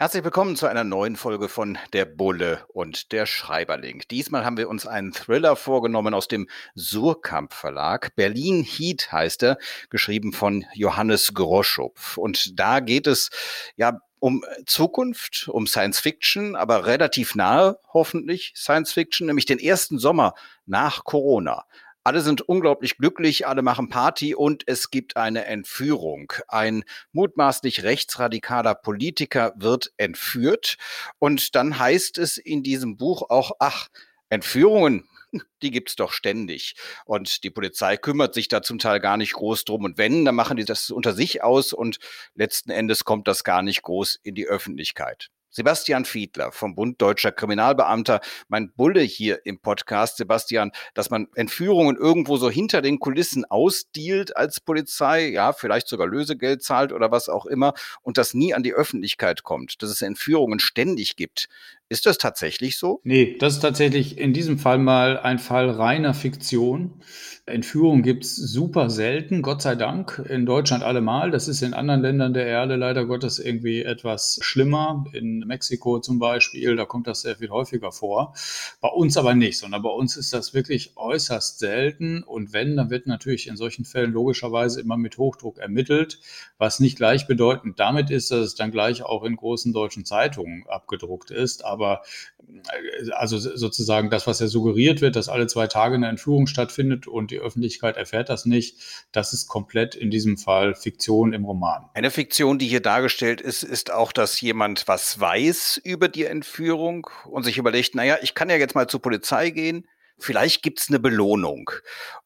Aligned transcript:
Herzlich 0.00 0.22
willkommen 0.22 0.54
zu 0.54 0.68
einer 0.68 0.84
neuen 0.84 1.16
Folge 1.16 1.48
von 1.48 1.76
Der 1.92 2.04
Bulle 2.04 2.64
und 2.68 3.10
der 3.10 3.26
Schreiberling. 3.26 4.04
Diesmal 4.12 4.44
haben 4.44 4.56
wir 4.56 4.68
uns 4.68 4.86
einen 4.86 5.12
Thriller 5.12 5.56
vorgenommen 5.56 6.14
aus 6.14 6.28
dem 6.28 6.48
Surkamp 6.76 7.52
Verlag. 7.52 8.14
Berlin 8.14 8.62
Heat 8.62 9.10
heißt 9.10 9.42
er, 9.42 9.58
geschrieben 9.90 10.32
von 10.32 10.64
Johannes 10.72 11.34
Groschupf. 11.34 12.16
Und 12.16 12.60
da 12.60 12.78
geht 12.78 13.08
es 13.08 13.30
ja 13.74 14.00
um 14.20 14.44
Zukunft, 14.66 15.48
um 15.48 15.66
Science 15.66 15.98
Fiction, 15.98 16.54
aber 16.54 16.86
relativ 16.86 17.34
nahe 17.34 17.80
hoffentlich 17.92 18.52
Science 18.54 18.92
Fiction, 18.92 19.26
nämlich 19.26 19.46
den 19.46 19.58
ersten 19.58 19.98
Sommer 19.98 20.34
nach 20.64 21.02
Corona. 21.02 21.64
Alle 22.08 22.22
sind 22.22 22.40
unglaublich 22.40 22.96
glücklich, 22.96 23.46
alle 23.46 23.60
machen 23.60 23.90
Party 23.90 24.34
und 24.34 24.62
es 24.66 24.88
gibt 24.88 25.18
eine 25.18 25.44
Entführung. 25.44 26.32
Ein 26.48 26.84
mutmaßlich 27.12 27.82
rechtsradikaler 27.82 28.74
Politiker 28.74 29.52
wird 29.56 29.92
entführt 29.98 30.78
und 31.18 31.54
dann 31.54 31.78
heißt 31.78 32.16
es 32.16 32.38
in 32.38 32.62
diesem 32.62 32.96
Buch 32.96 33.28
auch, 33.28 33.50
ach, 33.58 33.88
Entführungen, 34.30 35.06
die 35.62 35.70
gibt's 35.70 35.96
doch 35.96 36.12
ständig. 36.12 36.76
Und 37.04 37.44
die 37.44 37.50
Polizei 37.50 37.98
kümmert 37.98 38.32
sich 38.32 38.48
da 38.48 38.62
zum 38.62 38.78
Teil 38.78 39.00
gar 39.00 39.18
nicht 39.18 39.34
groß 39.34 39.66
drum. 39.66 39.84
Und 39.84 39.98
wenn, 39.98 40.24
dann 40.24 40.34
machen 40.34 40.56
die 40.56 40.64
das 40.64 40.90
unter 40.90 41.12
sich 41.12 41.44
aus 41.44 41.74
und 41.74 41.98
letzten 42.34 42.70
Endes 42.70 43.04
kommt 43.04 43.28
das 43.28 43.44
gar 43.44 43.60
nicht 43.60 43.82
groß 43.82 44.18
in 44.22 44.34
die 44.34 44.46
Öffentlichkeit. 44.46 45.28
Sebastian 45.50 46.04
Fiedler 46.04 46.52
vom 46.52 46.74
Bund 46.74 47.00
Deutscher 47.00 47.32
Kriminalbeamter, 47.32 48.20
mein 48.48 48.72
Bulle 48.72 49.00
hier 49.00 49.44
im 49.44 49.60
Podcast. 49.60 50.18
Sebastian, 50.18 50.72
dass 50.94 51.10
man 51.10 51.28
Entführungen 51.34 51.96
irgendwo 51.96 52.36
so 52.36 52.50
hinter 52.50 52.82
den 52.82 52.98
Kulissen 52.98 53.44
ausdealt 53.44 54.36
als 54.36 54.60
Polizei, 54.60 55.28
ja, 55.28 55.52
vielleicht 55.52 55.88
sogar 55.88 56.06
Lösegeld 56.06 56.62
zahlt 56.62 56.92
oder 56.92 57.10
was 57.10 57.28
auch 57.28 57.46
immer 57.46 57.74
und 58.02 58.18
das 58.18 58.34
nie 58.34 58.54
an 58.54 58.62
die 58.62 58.74
Öffentlichkeit 58.74 59.42
kommt, 59.42 59.82
dass 59.82 59.90
es 59.90 60.02
Entführungen 60.02 60.58
ständig 60.58 61.16
gibt. 61.16 61.48
Ist 61.90 62.04
das 62.04 62.18
tatsächlich 62.18 62.76
so? 62.76 63.00
Nee, 63.02 63.36
das 63.38 63.54
ist 63.54 63.60
tatsächlich 63.60 64.18
in 64.18 64.34
diesem 64.34 64.58
Fall 64.58 64.76
mal 64.76 65.18
ein 65.18 65.38
Fall 65.38 65.70
reiner 65.70 66.12
Fiktion. 66.12 67.00
Entführung 67.46 68.02
gibt's 68.02 68.36
super 68.36 68.90
selten, 68.90 69.40
Gott 69.40 69.62
sei 69.62 69.74
Dank, 69.74 70.22
in 70.28 70.44
Deutschland 70.44 70.84
allemal. 70.84 71.30
Das 71.30 71.48
ist 71.48 71.62
in 71.62 71.72
anderen 71.72 72.02
Ländern 72.02 72.34
der 72.34 72.46
Erde 72.46 72.76
leider 72.76 73.06
Gottes 73.06 73.38
irgendwie 73.38 73.82
etwas 73.82 74.38
schlimmer. 74.42 75.06
In 75.14 75.38
Mexiko 75.46 75.98
zum 76.00 76.18
Beispiel, 76.18 76.76
da 76.76 76.84
kommt 76.84 77.06
das 77.06 77.22
sehr 77.22 77.36
viel 77.36 77.48
häufiger 77.48 77.90
vor. 77.90 78.34
Bei 78.82 78.88
uns 78.88 79.16
aber 79.16 79.34
nicht, 79.34 79.58
sondern 79.58 79.80
bei 79.80 79.88
uns 79.88 80.18
ist 80.18 80.34
das 80.34 80.52
wirklich 80.52 80.92
äußerst 80.96 81.58
selten. 81.58 82.22
Und 82.22 82.52
wenn, 82.52 82.76
dann 82.76 82.90
wird 82.90 83.06
natürlich 83.06 83.48
in 83.48 83.56
solchen 83.56 83.86
Fällen 83.86 84.12
logischerweise 84.12 84.80
immer 84.80 84.98
mit 84.98 85.16
Hochdruck 85.16 85.56
ermittelt, 85.56 86.20
was 86.58 86.80
nicht 86.80 86.96
gleichbedeutend 86.96 87.80
damit 87.80 88.10
ist, 88.10 88.30
dass 88.30 88.40
es 88.40 88.54
dann 88.56 88.72
gleich 88.72 89.02
auch 89.02 89.24
in 89.24 89.36
großen 89.36 89.72
deutschen 89.72 90.04
Zeitungen 90.04 90.64
abgedruckt 90.68 91.30
ist. 91.30 91.64
Aber 91.64 91.77
aber 91.78 92.02
äh, 92.46 93.10
also 93.12 93.38
sozusagen 93.38 94.10
das, 94.10 94.26
was 94.26 94.40
ja 94.40 94.48
suggeriert 94.48 95.00
wird, 95.00 95.16
dass 95.16 95.28
alle 95.28 95.46
zwei 95.46 95.66
Tage 95.66 95.94
eine 95.94 96.08
Entführung 96.08 96.46
stattfindet 96.46 97.06
und 97.06 97.30
die 97.30 97.38
Öffentlichkeit 97.38 97.96
erfährt 97.96 98.28
das 98.28 98.44
nicht, 98.44 98.76
das 99.12 99.32
ist 99.32 99.48
komplett 99.48 99.94
in 99.94 100.10
diesem 100.10 100.36
Fall 100.36 100.74
Fiktion 100.74 101.32
im 101.32 101.44
Roman. 101.44 101.88
Eine 101.94 102.10
Fiktion, 102.10 102.58
die 102.58 102.66
hier 102.66 102.80
dargestellt 102.80 103.40
ist, 103.40 103.62
ist 103.62 103.92
auch, 103.92 104.12
dass 104.12 104.40
jemand 104.40 104.88
was 104.88 105.20
weiß 105.20 105.80
über 105.84 106.08
die 106.08 106.24
Entführung 106.24 107.08
und 107.26 107.44
sich 107.44 107.58
überlegt, 107.58 107.94
naja, 107.94 108.18
ich 108.22 108.34
kann 108.34 108.50
ja 108.50 108.56
jetzt 108.56 108.74
mal 108.74 108.88
zur 108.88 109.00
Polizei 109.00 109.50
gehen, 109.50 109.86
vielleicht 110.18 110.62
gibt's 110.62 110.88
eine 110.88 110.98
Belohnung. 110.98 111.70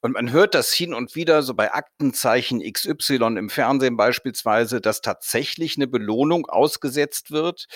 Und 0.01 0.13
man 0.13 0.33
hört 0.33 0.55
das 0.55 0.73
hin 0.73 0.95
und 0.95 1.15
wieder 1.15 1.43
so 1.43 1.55
bei 1.55 1.73
Aktenzeichen 1.73 2.61
XY 2.61 3.37
im 3.39 3.51
Fernsehen 3.51 3.97
beispielsweise, 3.97 4.81
dass 4.81 5.01
tatsächlich 5.01 5.77
eine 5.77 5.87
Belohnung 5.87 6.47
ausgesetzt 6.47 7.31
wird. 7.31 7.67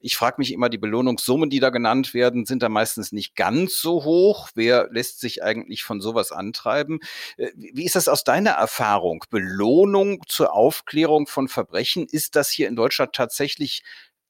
Ich 0.00 0.16
frage 0.16 0.36
mich 0.38 0.52
immer, 0.52 0.68
die 0.68 0.78
Belohnungssummen, 0.78 1.50
die 1.50 1.60
da 1.60 1.70
genannt 1.70 2.14
werden, 2.14 2.46
sind 2.46 2.62
da 2.62 2.68
meistens 2.68 3.12
nicht 3.12 3.36
ganz 3.36 3.80
so 3.80 4.04
hoch. 4.04 4.48
Wer 4.54 4.88
lässt 4.90 5.20
sich 5.20 5.42
eigentlich 5.42 5.84
von 5.84 6.00
sowas 6.00 6.32
antreiben? 6.32 7.00
Äh, 7.36 7.50
wie 7.54 7.84
ist 7.84 7.96
das 7.96 8.08
aus 8.08 8.24
deiner 8.24 8.52
Erfahrung? 8.52 9.24
Belohnung 9.30 10.22
zur 10.26 10.54
Aufklärung 10.54 11.26
von 11.26 11.48
Verbrechen, 11.48 12.06
ist 12.10 12.36
das 12.36 12.50
hier 12.50 12.68
in 12.68 12.76
Deutschland 12.76 13.12
tatsächlich 13.12 13.82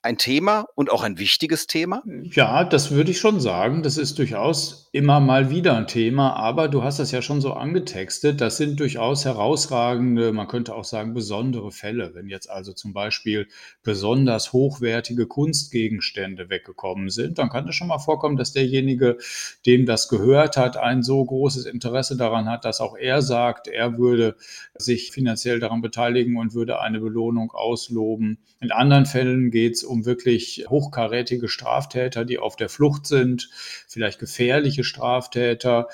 ein 0.06 0.18
Thema 0.18 0.66
und 0.74 0.90
auch 0.90 1.02
ein 1.02 1.18
wichtiges 1.18 1.66
Thema? 1.66 2.02
Ja, 2.06 2.64
das 2.64 2.92
würde 2.92 3.10
ich 3.10 3.18
schon 3.18 3.40
sagen. 3.40 3.82
Das 3.82 3.98
ist 3.98 4.18
durchaus 4.18 4.85
immer 4.96 5.20
mal 5.20 5.50
wieder 5.50 5.76
ein 5.76 5.86
Thema, 5.86 6.32
aber 6.36 6.68
du 6.68 6.82
hast 6.82 6.98
das 6.98 7.12
ja 7.12 7.20
schon 7.20 7.42
so 7.42 7.52
angetextet. 7.52 8.40
Das 8.40 8.56
sind 8.56 8.80
durchaus 8.80 9.26
herausragende, 9.26 10.32
man 10.32 10.48
könnte 10.48 10.74
auch 10.74 10.84
sagen 10.84 11.12
besondere 11.12 11.70
Fälle. 11.70 12.12
Wenn 12.14 12.28
jetzt 12.28 12.48
also 12.48 12.72
zum 12.72 12.94
Beispiel 12.94 13.46
besonders 13.82 14.54
hochwertige 14.54 15.26
Kunstgegenstände 15.26 16.48
weggekommen 16.48 17.10
sind, 17.10 17.38
dann 17.38 17.50
kann 17.50 17.68
es 17.68 17.74
schon 17.74 17.88
mal 17.88 17.98
vorkommen, 17.98 18.38
dass 18.38 18.54
derjenige, 18.54 19.18
dem 19.66 19.84
das 19.84 20.08
gehört 20.08 20.56
hat, 20.56 20.78
ein 20.78 21.02
so 21.02 21.22
großes 21.22 21.66
Interesse 21.66 22.16
daran 22.16 22.48
hat, 22.48 22.64
dass 22.64 22.80
auch 22.80 22.96
er 22.96 23.20
sagt, 23.20 23.68
er 23.68 23.98
würde 23.98 24.36
sich 24.76 25.12
finanziell 25.12 25.60
daran 25.60 25.82
beteiligen 25.82 26.38
und 26.38 26.54
würde 26.54 26.80
eine 26.80 27.00
Belohnung 27.00 27.50
ausloben. 27.50 28.38
In 28.60 28.72
anderen 28.72 29.04
Fällen 29.04 29.50
geht 29.50 29.74
es 29.74 29.84
um 29.84 30.06
wirklich 30.06 30.64
hochkarätige 30.70 31.48
Straftäter, 31.48 32.24
die 32.24 32.38
auf 32.38 32.56
der 32.56 32.70
Flucht 32.70 33.06
sind, 33.06 33.50
vielleicht 33.86 34.18
gefährliche 34.18 34.85
Straftäter. 34.86 35.88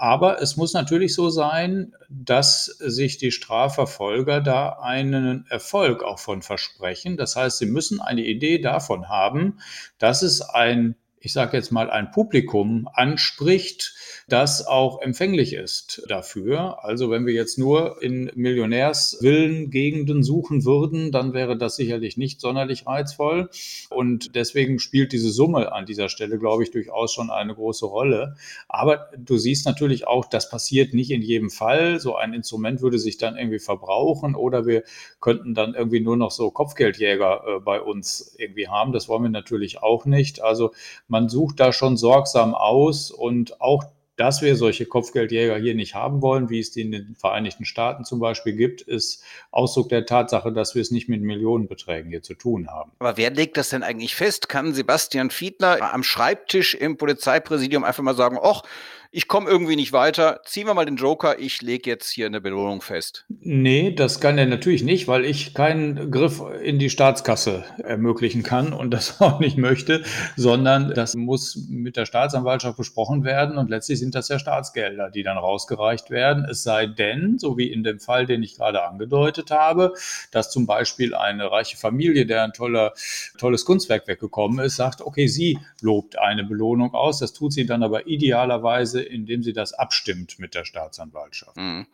Aber 0.00 0.40
es 0.40 0.56
muss 0.56 0.74
natürlich 0.74 1.12
so 1.12 1.28
sein, 1.28 1.92
dass 2.08 2.66
sich 2.66 3.18
die 3.18 3.32
Strafverfolger 3.32 4.40
da 4.40 4.78
einen 4.80 5.44
Erfolg 5.48 6.04
auch 6.04 6.20
von 6.20 6.40
versprechen. 6.40 7.16
Das 7.16 7.34
heißt, 7.34 7.58
sie 7.58 7.66
müssen 7.66 8.00
eine 8.00 8.22
Idee 8.22 8.60
davon 8.60 9.08
haben, 9.08 9.58
dass 9.98 10.22
es 10.22 10.40
ein, 10.40 10.94
ich 11.20 11.32
sage 11.32 11.56
jetzt 11.56 11.72
mal, 11.72 11.90
ein 11.90 12.10
Publikum 12.10 12.88
anspricht, 12.92 13.94
das 14.28 14.66
auch 14.66 15.00
empfänglich 15.00 15.54
ist 15.54 16.02
dafür. 16.08 16.84
Also 16.84 17.10
wenn 17.10 17.26
wir 17.26 17.32
jetzt 17.32 17.58
nur 17.58 18.02
in 18.02 18.30
Millionärsvillen 18.34 19.70
Gegenden 19.70 20.22
suchen 20.22 20.64
würden, 20.64 21.12
dann 21.12 21.32
wäre 21.32 21.56
das 21.56 21.76
sicherlich 21.76 22.16
nicht 22.16 22.40
sonderlich 22.40 22.86
reizvoll. 22.86 23.48
Und 23.90 24.34
deswegen 24.34 24.78
spielt 24.78 25.12
diese 25.12 25.30
Summe 25.30 25.72
an 25.72 25.86
dieser 25.86 26.08
Stelle, 26.08 26.38
glaube 26.38 26.62
ich, 26.62 26.70
durchaus 26.70 27.12
schon 27.12 27.30
eine 27.30 27.54
große 27.54 27.86
Rolle. 27.86 28.36
Aber 28.68 29.10
du 29.16 29.38
siehst 29.38 29.66
natürlich 29.66 30.06
auch, 30.06 30.26
das 30.26 30.50
passiert 30.50 30.94
nicht 30.94 31.10
in 31.10 31.22
jedem 31.22 31.50
Fall. 31.50 32.00
So 32.00 32.16
ein 32.16 32.34
Instrument 32.34 32.82
würde 32.82 32.98
sich 32.98 33.16
dann 33.16 33.36
irgendwie 33.36 33.58
verbrauchen 33.58 34.34
oder 34.34 34.66
wir 34.66 34.82
könnten 35.20 35.54
dann 35.54 35.74
irgendwie 35.74 36.00
nur 36.00 36.16
noch 36.16 36.30
so 36.30 36.50
Kopfgeldjäger 36.50 37.42
äh, 37.46 37.60
bei 37.60 37.80
uns 37.80 38.34
irgendwie 38.38 38.68
haben. 38.68 38.92
Das 38.92 39.08
wollen 39.08 39.22
wir 39.22 39.30
natürlich 39.30 39.82
auch 39.82 40.04
nicht. 40.04 40.42
Also 40.42 40.72
man 41.08 41.28
sucht 41.28 41.60
da 41.60 41.72
schon 41.72 41.96
sorgsam 41.96 42.54
aus 42.54 43.10
und 43.10 43.60
auch 43.60 43.84
dass 44.18 44.42
wir 44.42 44.56
solche 44.56 44.84
Kopfgeldjäger 44.84 45.56
hier 45.58 45.76
nicht 45.76 45.94
haben 45.94 46.22
wollen, 46.22 46.50
wie 46.50 46.58
es 46.58 46.72
die 46.72 46.80
in 46.80 46.90
den 46.90 47.14
Vereinigten 47.14 47.64
Staaten 47.64 48.04
zum 48.04 48.18
Beispiel 48.18 48.52
gibt, 48.52 48.82
ist 48.82 49.22
Ausdruck 49.52 49.88
der 49.90 50.06
Tatsache, 50.06 50.52
dass 50.52 50.74
wir 50.74 50.82
es 50.82 50.90
nicht 50.90 51.08
mit 51.08 51.22
Millionenbeträgen 51.22 52.10
hier 52.10 52.22
zu 52.22 52.34
tun 52.34 52.68
haben. 52.68 52.90
Aber 52.98 53.16
wer 53.16 53.30
legt 53.30 53.56
das 53.56 53.68
denn 53.68 53.84
eigentlich 53.84 54.16
fest? 54.16 54.48
Kann 54.48 54.74
Sebastian 54.74 55.30
Fiedler 55.30 55.94
am 55.94 56.02
Schreibtisch 56.02 56.74
im 56.74 56.96
Polizeipräsidium 56.96 57.84
einfach 57.84 58.02
mal 58.02 58.16
sagen, 58.16 58.38
ach, 58.42 58.62
ich 59.10 59.26
komme 59.26 59.48
irgendwie 59.48 59.76
nicht 59.76 59.92
weiter, 59.92 60.40
ziehen 60.44 60.66
wir 60.66 60.74
mal 60.74 60.84
den 60.84 60.96
Joker, 60.96 61.38
ich 61.38 61.62
lege 61.62 61.88
jetzt 61.88 62.10
hier 62.10 62.26
eine 62.26 62.42
Belohnung 62.42 62.82
fest. 62.82 63.24
Nee, 63.40 63.92
das 63.92 64.20
kann 64.20 64.36
er 64.36 64.44
natürlich 64.44 64.82
nicht, 64.82 65.08
weil 65.08 65.24
ich 65.24 65.54
keinen 65.54 66.10
Griff 66.10 66.42
in 66.62 66.78
die 66.78 66.90
Staatskasse 66.90 67.64
ermöglichen 67.78 68.42
kann 68.42 68.74
und 68.74 68.90
das 68.94 69.20
auch 69.20 69.40
nicht 69.40 69.56
möchte, 69.56 70.04
sondern 70.36 70.92
das 70.92 71.14
muss 71.14 71.56
mit 71.70 71.96
der 71.96 72.04
Staatsanwaltschaft 72.04 72.76
besprochen 72.76 73.24
werden 73.24 73.56
und 73.56 73.70
letztlich 73.70 73.98
sind 73.98 74.14
das 74.14 74.28
ja 74.28 74.38
Staatsgelder, 74.38 75.10
die 75.10 75.22
dann 75.22 75.38
rausgereicht 75.38 76.10
werden. 76.10 76.44
Es 76.44 76.62
sei 76.62 76.86
denn, 76.86 77.38
so 77.38 77.56
wie 77.56 77.72
in 77.72 77.82
dem 77.82 78.00
Fall, 78.00 78.26
den 78.26 78.42
ich 78.42 78.56
gerade 78.56 78.84
angedeutet 78.84 79.50
habe, 79.50 79.94
dass 80.32 80.50
zum 80.50 80.66
Beispiel 80.66 81.14
eine 81.14 81.50
reiche 81.50 81.78
Familie, 81.78 82.26
der 82.26 82.44
ein 82.44 82.52
toller, 82.52 82.92
tolles 83.38 83.64
Kunstwerk 83.64 84.06
weggekommen 84.06 84.64
ist, 84.64 84.76
sagt, 84.76 85.00
okay, 85.00 85.28
sie 85.28 85.58
lobt 85.80 86.18
eine 86.18 86.44
Belohnung 86.44 86.92
aus, 86.92 87.20
das 87.20 87.32
tut 87.32 87.54
sie 87.54 87.64
dann 87.64 87.82
aber 87.82 88.06
idealerweise 88.06 88.97
Weise, 88.98 89.02
indem 89.02 89.42
sie 89.42 89.52
das 89.52 89.72
abstimmt 89.72 90.38
mit 90.38 90.54
der 90.54 90.64
Staatsanwaltschaft. 90.64 91.56
Mhm. 91.56 91.86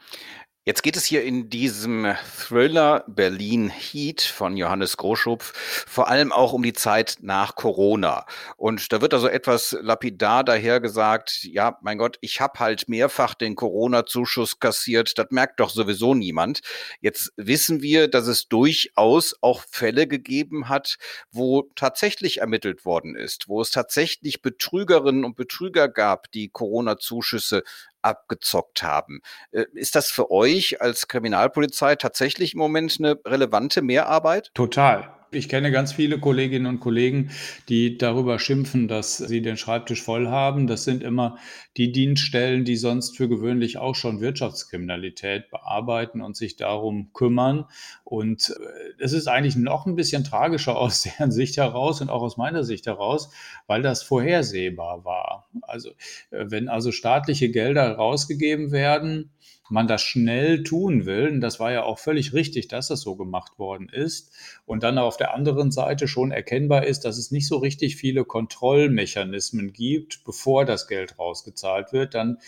Jetzt 0.66 0.82
geht 0.82 0.96
es 0.96 1.04
hier 1.04 1.22
in 1.24 1.50
diesem 1.50 2.14
Thriller 2.38 3.04
Berlin 3.06 3.68
Heat 3.68 4.22
von 4.22 4.56
Johannes 4.56 4.96
Groschupf 4.96 5.52
vor 5.86 6.08
allem 6.08 6.32
auch 6.32 6.54
um 6.54 6.62
die 6.62 6.72
Zeit 6.72 7.18
nach 7.20 7.54
Corona. 7.54 8.24
Und 8.56 8.90
da 8.90 9.02
wird 9.02 9.12
also 9.12 9.28
etwas 9.28 9.76
lapidar 9.78 10.42
daher 10.42 10.80
gesagt, 10.80 11.44
ja, 11.44 11.76
mein 11.82 11.98
Gott, 11.98 12.16
ich 12.22 12.40
habe 12.40 12.60
halt 12.60 12.88
mehrfach 12.88 13.34
den 13.34 13.56
Corona-Zuschuss 13.56 14.58
kassiert, 14.58 15.18
das 15.18 15.26
merkt 15.28 15.60
doch 15.60 15.68
sowieso 15.68 16.14
niemand. 16.14 16.60
Jetzt 17.02 17.34
wissen 17.36 17.82
wir, 17.82 18.08
dass 18.08 18.26
es 18.26 18.48
durchaus 18.48 19.36
auch 19.42 19.64
Fälle 19.70 20.06
gegeben 20.06 20.70
hat, 20.70 20.96
wo 21.30 21.68
tatsächlich 21.74 22.38
ermittelt 22.38 22.86
worden 22.86 23.16
ist, 23.16 23.50
wo 23.50 23.60
es 23.60 23.70
tatsächlich 23.70 24.40
Betrügerinnen 24.40 25.26
und 25.26 25.36
Betrüger 25.36 25.90
gab, 25.90 26.32
die 26.32 26.48
Corona-Zuschüsse 26.48 27.64
abgezockt 28.04 28.82
haben. 28.82 29.20
Äh, 29.52 29.64
ist 29.74 29.94
das 29.94 30.10
für 30.10 30.30
euch 30.30 30.80
als 30.80 31.08
Kriminalpolizei 31.08 31.96
tatsächlich 31.96 32.54
im 32.54 32.58
Moment 32.58 32.96
eine 32.98 33.18
relevante 33.24 33.82
Mehrarbeit? 33.82 34.50
Total. 34.54 35.14
Ich 35.34 35.48
kenne 35.48 35.72
ganz 35.72 35.92
viele 35.92 36.18
Kolleginnen 36.18 36.66
und 36.66 36.80
Kollegen, 36.80 37.30
die 37.68 37.98
darüber 37.98 38.38
schimpfen, 38.38 38.88
dass 38.88 39.16
sie 39.16 39.42
den 39.42 39.56
Schreibtisch 39.56 40.02
voll 40.02 40.28
haben. 40.28 40.66
Das 40.66 40.84
sind 40.84 41.02
immer 41.02 41.38
die 41.76 41.90
Dienststellen, 41.90 42.64
die 42.64 42.76
sonst 42.76 43.16
für 43.16 43.28
gewöhnlich 43.28 43.78
auch 43.78 43.94
schon 43.94 44.20
Wirtschaftskriminalität 44.20 45.50
bearbeiten 45.50 46.20
und 46.20 46.36
sich 46.36 46.56
darum 46.56 47.12
kümmern. 47.12 47.66
Und 48.04 48.54
äh, 48.58 49.02
es 49.02 49.12
ist 49.12 49.26
eigentlich 49.26 49.56
noch 49.56 49.86
ein 49.86 49.96
bisschen 49.96 50.22
tragischer 50.22 50.76
aus 50.78 51.02
deren 51.02 51.32
Sicht 51.32 51.56
heraus 51.56 52.00
und 52.00 52.10
auch 52.10 52.22
aus 52.22 52.36
meiner 52.36 52.62
Sicht 52.62 52.86
heraus, 52.86 53.30
weil 53.66 53.82
das 53.82 54.02
vorhersehbar 54.02 55.04
war. 55.04 55.48
Also 55.62 55.90
äh, 56.30 56.44
wenn 56.46 56.68
also 56.68 56.92
staatliche 56.92 57.50
Gelder 57.50 57.92
rausgegeben 57.96 58.70
werden, 58.70 59.30
man 59.70 59.86
das 59.88 60.02
schnell 60.02 60.62
tun 60.62 61.06
will, 61.06 61.28
und 61.28 61.40
das 61.40 61.58
war 61.58 61.72
ja 61.72 61.84
auch 61.84 61.98
völlig 61.98 62.32
richtig, 62.32 62.68
dass 62.68 62.88
das 62.88 63.00
so 63.00 63.16
gemacht 63.16 63.58
worden 63.58 63.88
ist, 63.88 64.32
und 64.66 64.82
dann 64.82 64.98
auf 64.98 65.16
der 65.16 65.34
anderen 65.34 65.70
Seite 65.70 66.08
schon 66.08 66.32
erkennbar 66.32 66.86
ist, 66.86 67.04
dass 67.04 67.18
es 67.18 67.30
nicht 67.30 67.46
so 67.48 67.56
richtig 67.58 67.96
viele 67.96 68.24
Kontrollmechanismen 68.24 69.72
gibt, 69.72 70.24
bevor 70.24 70.64
das 70.64 70.86
Geld 70.88 71.18
rausgezahlt 71.18 71.92
wird, 71.92 72.14
dann 72.14 72.38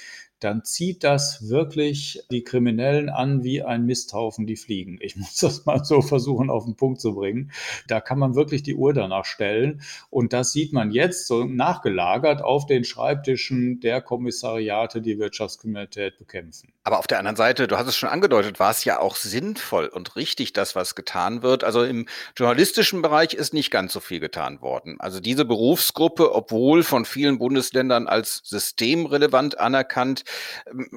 dann 0.40 0.64
zieht 0.64 1.02
das 1.02 1.48
wirklich 1.48 2.22
die 2.30 2.44
Kriminellen 2.44 3.08
an 3.08 3.42
wie 3.42 3.62
ein 3.62 3.86
Misthaufen, 3.86 4.46
die 4.46 4.56
fliegen. 4.56 4.98
Ich 5.00 5.16
muss 5.16 5.36
das 5.36 5.64
mal 5.64 5.84
so 5.84 6.02
versuchen 6.02 6.50
auf 6.50 6.64
den 6.64 6.76
Punkt 6.76 7.00
zu 7.00 7.14
bringen. 7.14 7.52
Da 7.88 8.00
kann 8.00 8.18
man 8.18 8.34
wirklich 8.34 8.62
die 8.62 8.74
Uhr 8.74 8.92
danach 8.92 9.24
stellen. 9.24 9.82
Und 10.10 10.32
das 10.32 10.52
sieht 10.52 10.72
man 10.72 10.90
jetzt 10.90 11.26
so 11.26 11.44
nachgelagert 11.44 12.42
auf 12.42 12.66
den 12.66 12.84
Schreibtischen 12.84 13.80
der 13.80 14.00
Kommissariate, 14.00 15.00
die 15.00 15.18
Wirtschaftskriminalität 15.18 16.18
bekämpfen. 16.18 16.72
Aber 16.84 16.98
auf 16.98 17.06
der 17.06 17.18
anderen 17.18 17.36
Seite, 17.36 17.66
du 17.66 17.76
hast 17.76 17.88
es 17.88 17.96
schon 17.96 18.08
angedeutet, 18.08 18.60
war 18.60 18.70
es 18.70 18.84
ja 18.84 19.00
auch 19.00 19.16
sinnvoll 19.16 19.86
und 19.86 20.14
richtig, 20.14 20.52
das, 20.52 20.76
was 20.76 20.94
getan 20.94 21.42
wird. 21.42 21.64
Also 21.64 21.82
im 21.82 22.06
journalistischen 22.36 23.02
Bereich 23.02 23.34
ist 23.34 23.54
nicht 23.54 23.70
ganz 23.70 23.92
so 23.92 24.00
viel 24.00 24.20
getan 24.20 24.60
worden. 24.60 25.00
Also 25.00 25.18
diese 25.18 25.44
Berufsgruppe, 25.44 26.32
obwohl 26.32 26.82
von 26.84 27.04
vielen 27.04 27.38
Bundesländern 27.38 28.06
als 28.06 28.40
systemrelevant 28.44 29.58
anerkannt, 29.58 30.24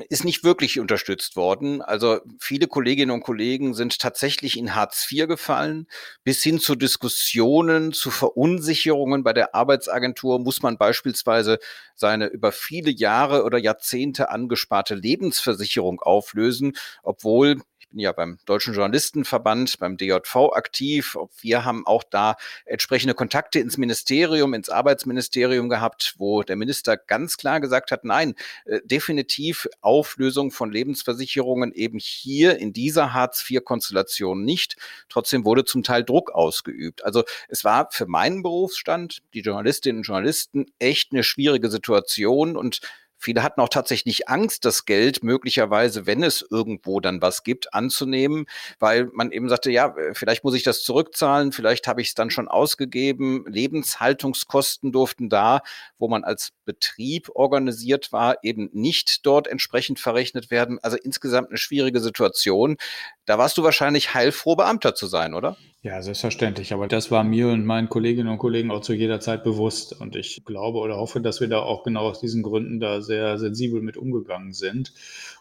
ist 0.10 0.26
nicht 0.26 0.44
wirklich 0.44 0.80
unterstützt 0.80 1.36
worden. 1.36 1.82
Also 1.82 2.20
viele 2.40 2.68
Kolleginnen 2.68 3.12
und 3.12 3.22
Kollegen 3.24 3.74
sind 3.74 4.00
tatsächlich 4.00 4.58
in 4.58 4.76
Hartz 4.76 5.08
IV 5.12 5.28
gefallen. 5.28 5.88
Bis 6.24 6.44
hin 6.44 6.60
zu 6.60 6.76
Diskussionen, 6.76 7.94
zu 7.94 8.12
Verunsicherungen 8.12 9.24
bei 9.24 9.34
der 9.34 9.56
Arbeitsagentur 9.56 10.40
muss 10.40 10.62
man 10.62 10.78
beispielsweise 10.78 11.60
seine 11.96 12.28
über 12.28 12.52
viele 12.52 12.92
Jahre 12.92 13.44
oder 13.44 13.58
Jahrzehnte 13.58 14.30
angesparte 14.30 14.96
Lebensversicherung 14.96 16.00
auflösen, 16.02 16.74
obwohl 17.04 17.62
bin 17.90 18.00
ja 18.00 18.12
beim 18.12 18.38
Deutschen 18.46 18.74
Journalistenverband, 18.74 19.80
beim 19.80 19.98
DJV 19.98 20.54
aktiv. 20.54 21.18
Wir 21.42 21.66
haben 21.66 21.86
auch 21.88 22.04
da 22.04 22.36
entsprechende 22.66 23.14
Kontakte 23.14 23.60
ins 23.60 23.78
Ministerium, 23.78 24.54
ins 24.54 24.70
Arbeitsministerium 24.70 25.70
gehabt, 25.70 26.16
wo 26.18 26.44
der 26.44 26.56
Minister 26.56 26.98
ganz 26.98 27.38
klar 27.38 27.60
gesagt 27.60 27.92
hat, 27.92 28.04
nein, 28.04 28.36
äh, 28.66 28.80
definitiv 28.84 29.68
Auflösung 29.82 30.52
von 30.52 30.72
Lebensversicherungen 30.72 31.72
eben 31.74 32.00
hier 32.00 32.58
in 32.60 32.74
dieser 32.74 33.14
Hartz-IV-Konstellation 33.14 34.44
nicht. 34.44 34.76
Trotzdem 35.10 35.44
wurde 35.46 35.66
zum 35.66 35.84
Teil 35.84 36.04
Druck 36.04 36.32
ausgeübt. 36.32 37.04
Also 37.04 37.24
es 37.48 37.64
war 37.64 37.90
für 37.92 38.06
meinen 38.06 38.44
Berufsstand, 38.44 39.20
die 39.34 39.42
Journalistinnen 39.42 40.00
und 40.00 40.08
Journalisten, 40.08 40.68
echt 40.78 41.12
eine 41.12 41.24
schwierige 41.24 41.70
Situation 41.70 42.56
und 42.56 42.82
Viele 43.20 43.44
hatten 43.44 43.60
auch 43.60 43.70
tatsächlich 43.70 44.30
Angst, 44.30 44.64
das 44.64 44.86
Geld 44.86 45.24
möglicherweise, 45.24 46.06
wenn 46.08 46.24
es 46.24 46.46
irgendwo 46.50 47.02
dann 47.02 47.22
was 47.22 47.44
gibt, 47.44 47.74
anzunehmen, 47.74 48.46
weil 48.80 49.10
man 49.14 49.32
eben 49.32 49.50
sagte, 49.50 49.72
ja, 49.72 49.94
vielleicht 50.14 50.44
muss 50.46 50.56
ich 50.56 50.64
das 50.64 50.84
zurückzahlen, 50.84 51.52
vielleicht 51.52 51.88
habe 51.88 52.02
ich 52.02 52.08
es 52.10 52.16
dann 52.16 52.32
schon 52.32 52.48
ausgegeben. 52.48 53.46
Lebenshaltungskosten 53.48 54.94
durften 54.94 55.30
da, 55.30 55.62
wo 55.98 56.08
man 56.08 56.24
als 56.24 56.54
Betrieb 56.64 57.30
organisiert 57.34 58.14
war, 58.14 58.38
eben 58.44 58.70
nicht 58.72 59.26
dort 59.26 59.48
entsprechend 59.48 60.00
verrechnet 60.00 60.50
werden. 60.50 60.80
Also 60.82 60.96
insgesamt 60.96 61.50
eine 61.50 61.58
schwierige 61.58 62.00
Situation. 62.00 62.78
Da 63.26 63.38
warst 63.38 63.58
du 63.58 63.64
wahrscheinlich 63.64 64.14
heilfroh, 64.14 64.56
Beamter 64.56 64.96
zu 64.96 65.08
sein, 65.08 65.34
oder? 65.34 65.58
Ja, 65.82 66.02
selbstverständlich. 66.02 66.74
Aber 66.74 66.90
das 66.90 67.10
war 67.10 67.24
mir 67.24 67.48
und 67.48 67.66
meinen 67.66 67.88
Kolleginnen 67.88 68.28
und 68.28 68.38
Kollegen 68.38 68.70
auch 68.70 68.82
zu 68.82 68.92
jeder 68.92 69.22
Zeit 69.22 69.46
bewusst. 69.46 69.94
Und 69.94 70.18
ich 70.18 70.44
glaube 70.44 70.80
oder 70.80 70.98
hoffe, 70.98 71.22
dass 71.22 71.40
wir 71.40 71.48
da 71.48 71.60
auch 71.62 71.84
genau 71.84 72.10
aus 72.10 72.20
diesen 72.20 72.44
Gründen 72.44 72.82
da 72.82 73.02
sehr 73.02 73.38
sensibel 73.40 73.82
mit 73.82 73.96
umgegangen 73.96 74.52
sind. 74.52 74.94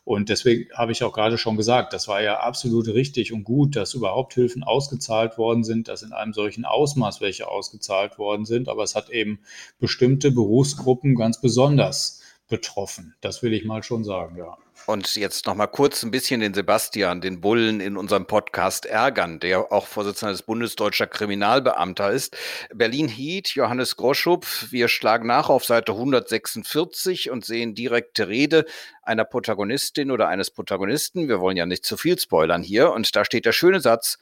Und 0.04 0.28
deswegen 0.28 0.70
habe 0.74 0.92
ich 0.92 1.02
auch 1.02 1.12
gerade 1.12 1.38
schon 1.38 1.56
gesagt, 1.56 1.92
das 1.92 2.06
war 2.06 2.22
ja 2.22 2.38
absolut 2.38 2.86
richtig 2.86 3.32
und 3.32 3.42
gut, 3.42 3.74
dass 3.74 3.94
überhaupt 3.94 4.32
Hilfen 4.34 4.62
ausgezahlt 4.62 5.38
worden 5.38 5.64
sind, 5.64 5.88
dass 5.88 6.04
in 6.04 6.12
einem 6.12 6.32
solchen 6.32 6.64
Ausmaß 6.64 7.20
welche 7.20 7.48
ausgezahlt 7.48 8.16
worden 8.16 8.44
sind. 8.44 8.68
Aber 8.68 8.84
es 8.84 8.94
hat 8.94 9.10
eben 9.10 9.40
bestimmte 9.80 10.30
Berufsgruppen 10.30 11.16
ganz 11.16 11.40
besonders 11.40 12.22
betroffen. 12.48 13.14
Das 13.20 13.42
will 13.42 13.52
ich 13.52 13.64
mal 13.64 13.82
schon 13.82 14.04
sagen, 14.04 14.36
ja. 14.36 14.56
Und 14.86 15.16
jetzt 15.16 15.46
noch 15.46 15.54
mal 15.54 15.66
kurz 15.66 16.02
ein 16.02 16.10
bisschen 16.10 16.40
den 16.40 16.54
Sebastian, 16.54 17.20
den 17.20 17.40
Bullen 17.40 17.80
in 17.80 17.96
unserem 17.96 18.26
Podcast 18.26 18.86
ärgern, 18.86 19.38
der 19.38 19.70
auch 19.70 19.86
Vorsitzender 19.86 20.32
des 20.32 20.42
Bundesdeutscher 20.42 21.06
Kriminalbeamter 21.06 22.10
ist. 22.10 22.36
Berlin 22.72 23.08
Heat, 23.08 23.48
Johannes 23.48 23.96
Groschupf. 23.96 24.72
Wir 24.72 24.88
schlagen 24.88 25.26
nach 25.26 25.50
auf 25.50 25.64
Seite 25.64 25.92
146 25.92 27.30
und 27.30 27.44
sehen 27.44 27.74
direkte 27.74 28.28
Rede 28.28 28.64
einer 29.02 29.24
Protagonistin 29.24 30.10
oder 30.10 30.28
eines 30.28 30.50
Protagonisten. 30.50 31.28
Wir 31.28 31.40
wollen 31.40 31.56
ja 31.56 31.66
nicht 31.66 31.84
zu 31.84 31.96
viel 31.96 32.18
spoilern 32.18 32.62
hier. 32.62 32.92
Und 32.92 33.14
da 33.14 33.24
steht 33.24 33.44
der 33.44 33.52
schöne 33.52 33.80
Satz, 33.80 34.18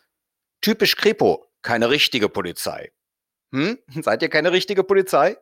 typisch 0.61 0.97
Kripo, 0.97 1.47
keine 1.63 1.91
richtige 1.91 2.29
Polizei. 2.29 2.91
Hm? 3.53 3.79
Seid 4.03 4.23
ihr 4.23 4.31
keine 4.31 4.51
richtige 4.53 4.83
Polizei? 4.83 5.37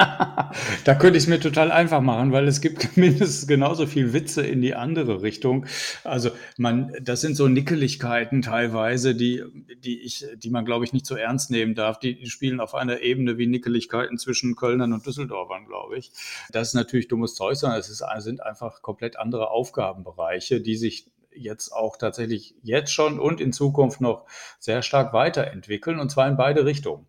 da 0.84 0.94
könnte 0.94 1.18
ich 1.18 1.24
es 1.24 1.28
mir 1.28 1.40
total 1.40 1.70
einfach 1.70 2.00
machen, 2.00 2.32
weil 2.32 2.48
es 2.48 2.60
gibt 2.60 2.96
mindestens 2.96 3.46
genauso 3.46 3.86
viel 3.86 4.12
Witze 4.12 4.42
in 4.42 4.60
die 4.60 4.74
andere 4.74 5.22
Richtung. 5.22 5.66
Also 6.04 6.30
man, 6.56 6.92
das 7.02 7.20
sind 7.20 7.36
so 7.36 7.48
Nickeligkeiten 7.48 8.42
teilweise, 8.42 9.14
die, 9.14 9.42
die 9.82 10.00
ich, 10.00 10.26
die 10.36 10.50
man 10.50 10.64
glaube 10.64 10.84
ich 10.84 10.92
nicht 10.92 11.06
so 11.06 11.16
ernst 11.16 11.50
nehmen 11.50 11.74
darf. 11.74 11.98
Die, 11.98 12.18
die 12.18 12.30
spielen 12.30 12.60
auf 12.60 12.74
einer 12.74 13.00
Ebene 13.00 13.38
wie 13.38 13.46
Nickeligkeiten 13.46 14.18
zwischen 14.18 14.56
Kölnern 14.56 14.92
und 14.92 15.06
Düsseldorfern, 15.06 15.66
glaube 15.66 15.98
ich. 15.98 16.12
Das 16.50 16.68
ist 16.68 16.74
natürlich 16.74 17.08
dummes 17.08 17.34
Zeug, 17.34 17.56
sondern 17.56 17.78
es 17.78 17.88
ist, 17.88 18.04
sind 18.18 18.42
einfach 18.42 18.82
komplett 18.82 19.18
andere 19.18 19.50
Aufgabenbereiche, 19.50 20.60
die 20.60 20.76
sich 20.76 21.06
jetzt 21.32 21.70
auch 21.70 21.96
tatsächlich 21.96 22.54
jetzt 22.62 22.92
schon 22.92 23.18
und 23.18 23.40
in 23.40 23.52
Zukunft 23.52 24.00
noch 24.00 24.26
sehr 24.58 24.82
stark 24.82 25.12
weiterentwickeln 25.12 26.00
und 26.00 26.10
zwar 26.10 26.28
in 26.28 26.36
beide 26.36 26.64
Richtungen. 26.64 27.06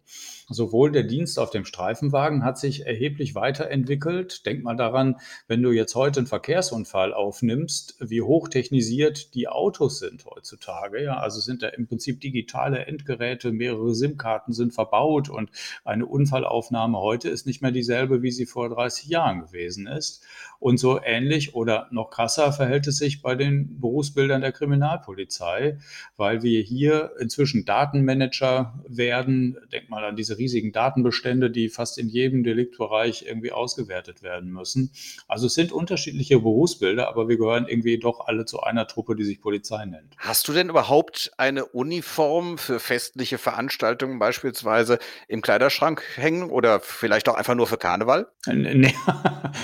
Sowohl 0.53 0.91
der 0.91 1.03
Dienst 1.03 1.39
auf 1.39 1.50
dem 1.50 1.65
Streifenwagen 1.65 2.43
hat 2.43 2.60
sich 2.60 2.86
erheblich 2.86 3.36
weiterentwickelt. 3.36 4.46
Denk 4.46 4.63
mal 4.63 4.75
daran, 4.75 5.15
wenn 5.48 5.63
du 5.63 5.72
jetzt 5.72 5.96
heute 5.96 6.20
einen 6.20 6.27
Verkehrsunfall 6.27 7.13
aufnimmst, 7.13 7.96
wie 8.00 8.22
hochtechnisiert 8.22 9.34
die 9.34 9.48
Autos 9.48 10.00
sind 10.00 10.25
heutzutage. 10.25 11.01
Ja, 11.03 11.17
also 11.17 11.39
sind 11.39 11.63
da 11.63 11.70
im 11.70 11.88
Prinzip 11.88 12.20
digitale 12.20 12.86
Endgeräte, 12.86 13.51
mehrere 13.51 13.96
SIM-Karten 13.96 14.51
sind 14.51 14.74
verbaut 14.74 15.29
und 15.29 15.51
eine 15.86 16.05
Unfallaufnahme 16.05 17.00
heute 17.00 17.29
ist 17.29 17.48
nicht 17.48 17.62
mehr 17.62 17.72
dieselbe, 17.72 18.22
wie 18.22 18.31
sie 18.31 18.46
vor 18.46 18.70
30 18.70 19.08
Jahren 19.08 19.41
gewesen 19.41 19.88
ist. 19.88 20.24
Und 20.60 20.77
so 20.77 21.01
ähnlich 21.01 21.55
oder 21.55 21.88
noch 21.89 22.12
krasser 22.12 22.51
verhält 22.51 22.86
es 22.86 22.98
sich 22.98 23.24
bei 23.24 23.34
den 23.34 23.79
Berufsbildern 23.81 24.41
der 24.41 24.51
Kriminalpolizei, 24.51 25.79
weil 26.17 26.43
wir 26.43 26.62
hier 26.62 27.13
inzwischen 27.20 27.65
Datenmanager 27.65 28.79
werden. 28.88 29.58
Denk 29.72 29.89
mal 29.89 30.05
an 30.05 30.15
diese 30.15 30.38
riesigen 30.41 30.71
Datenbestände, 30.71 31.51
die 31.51 31.69
fast 31.69 31.98
in 31.98 32.10
jedem 32.10 32.43
Deliktbereich 32.43 33.25
irgendwie 33.27 33.51
ausgewertet 33.51 34.24
werden 34.24 34.51
müssen. 34.51 34.91
Also 35.27 35.48
es 35.48 35.53
sind 35.53 35.71
unterschiedliche 35.71 36.39
Berufsbilder, 36.39 37.07
aber 37.07 37.29
wir 37.29 37.38
gehören 37.38 37.67
irgendwie 37.67 38.00
doch 38.00 38.27
alle 38.27 38.45
zu 38.45 38.62
einer 38.62 38.88
Truppe, 38.88 39.15
die 39.15 39.24
sich 39.24 39.39
Polizei 39.39 39.86
nennt. 39.86 40.15
Hast 40.17 40.48
du 40.48 40.53
denn 40.53 40.69
überhaupt 40.69 41.31
eine 41.38 41.65
Uniform 41.65 42.57
für 42.57 42.79
festliche 42.79 43.38
Veranstaltungen 43.38 44.17
beispielsweise 44.17 44.98
im 45.27 45.41
Kleiderschrank 45.41 46.03
hängen 46.15 46.50
oder 46.50 46.79
vielleicht 46.79 47.29
auch 47.29 47.36
einfach 47.36 47.55
nur 47.55 47.67
für 47.67 47.77
Karneval? 47.77 48.27
Nee, 48.71 48.93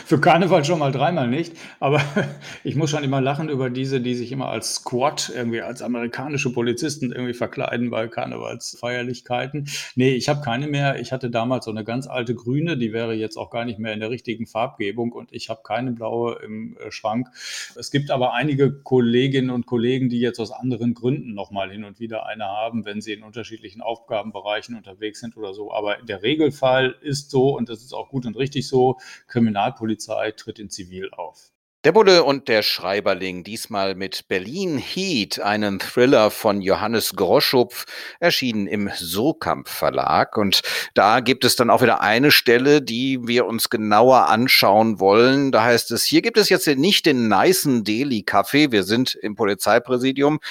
für 0.06 0.20
Karneval 0.20 0.66
schon 0.66 0.80
mal 0.80 0.92
dreimal 0.92 1.28
nicht, 1.28 1.54
aber 1.80 2.02
ich 2.64 2.76
muss 2.76 2.90
schon 2.90 3.04
immer 3.04 3.22
lachen 3.22 3.50
über 3.50 3.70
diese, 3.70 4.02
die 4.02 4.16
sich 4.16 4.32
immer 4.32 4.50
als 4.50 4.76
Squad, 4.76 5.32
irgendwie 5.34 5.62
als 5.62 5.82
amerikanische 5.82 6.52
Polizisten 6.52 7.12
irgendwie 7.12 7.34
verkleiden 7.34 7.90
bei 7.90 8.08
Karnevalsfeierlichkeiten. 8.08 9.68
Nee, 9.96 10.16
ich 10.16 10.30
habe 10.30 10.42
keine 10.42 10.67
mehr. 10.68 11.00
Ich 11.00 11.12
hatte 11.12 11.30
damals 11.30 11.66
so 11.66 11.72
eine 11.72 11.84
ganz 11.84 12.08
alte 12.08 12.36
grüne, 12.36 12.78
die 12.78 12.94
wäre 12.94 13.14
jetzt 13.14 13.38
auch 13.38 13.50
gar 13.50 13.66
nicht 13.66 13.80
mehr 13.80 13.94
in 13.94 14.00
der 14.00 14.10
richtigen 14.10 14.46
Farbgebung 14.46 15.12
und 15.12 15.34
ich 15.34 15.50
habe 15.50 15.62
keine 15.64 15.92
blaue 15.92 16.40
im 16.44 16.78
äh, 16.78 16.92
Schrank. 16.92 17.30
Es 17.76 17.92
gibt 17.92 18.12
aber 18.12 18.34
einige 18.34 18.72
Kolleginnen 18.72 19.50
und 19.50 19.66
Kollegen, 19.66 20.10
die 20.10 20.20
jetzt 20.20 20.40
aus 20.40 20.52
anderen 20.52 20.94
Gründen 20.94 21.34
nochmal 21.34 21.72
hin 21.72 21.84
und 21.84 22.00
wieder 22.00 22.26
eine 22.26 22.46
haben, 22.46 22.86
wenn 22.86 23.02
sie 23.02 23.14
in 23.14 23.24
unterschiedlichen 23.24 23.82
Aufgabenbereichen 23.82 24.76
unterwegs 24.76 25.20
sind 25.20 25.38
oder 25.38 25.54
so. 25.54 25.74
Aber 25.74 25.98
der 25.98 26.24
Regelfall 26.24 26.96
ist 27.02 27.32
so 27.32 27.58
und 27.58 27.70
das 27.70 27.84
ist 27.84 27.94
auch 27.94 28.10
gut 28.10 28.26
und 28.26 28.38
richtig 28.38 28.68
so. 28.68 28.98
Kriminalpolizei 29.28 30.32
tritt 30.32 30.60
in 30.60 30.70
Zivil 30.70 31.10
auf. 31.12 31.52
Der 31.88 31.94
Bulle 31.94 32.26
und 32.26 32.50
der 32.50 32.64
Schreiberling, 32.64 33.46
diesmal 33.46 33.96
mit 33.96 34.28
Berlin 34.28 34.78
Heat, 34.78 35.40
einen 35.40 35.80
Thriller 35.80 36.32
von 36.32 36.62
Johannes 36.62 37.16
Groschupf, 37.16 37.86
erschienen 38.20 38.68
im 38.68 38.92
Surkamp 38.94 39.70
Verlag. 39.70 40.36
Und 40.36 40.64
da 40.96 41.22
gibt 41.22 41.46
es 41.46 41.56
dann 41.56 41.70
auch 41.70 41.82
wieder 41.82 42.02
eine 42.02 42.32
Stelle, 42.32 42.82
die 42.82 43.26
wir 43.26 43.46
uns 43.46 43.70
genauer 43.70 44.28
anschauen 44.28 45.00
wollen. 45.00 45.54
Da 45.54 45.64
heißt 45.64 45.92
es, 45.92 46.04
hier 46.04 46.22
gibt 46.22 46.38
es 46.38 46.50
jetzt 46.50 46.68
nicht 46.68 47.06
den 47.06 47.30
nicen 47.30 47.86
Deli 47.86 48.24
Kaffee. 48.24 48.74
Wir 48.74 48.84
sind 48.84 49.16
im 49.16 49.36
Polizeipräsidium. 49.36 50.42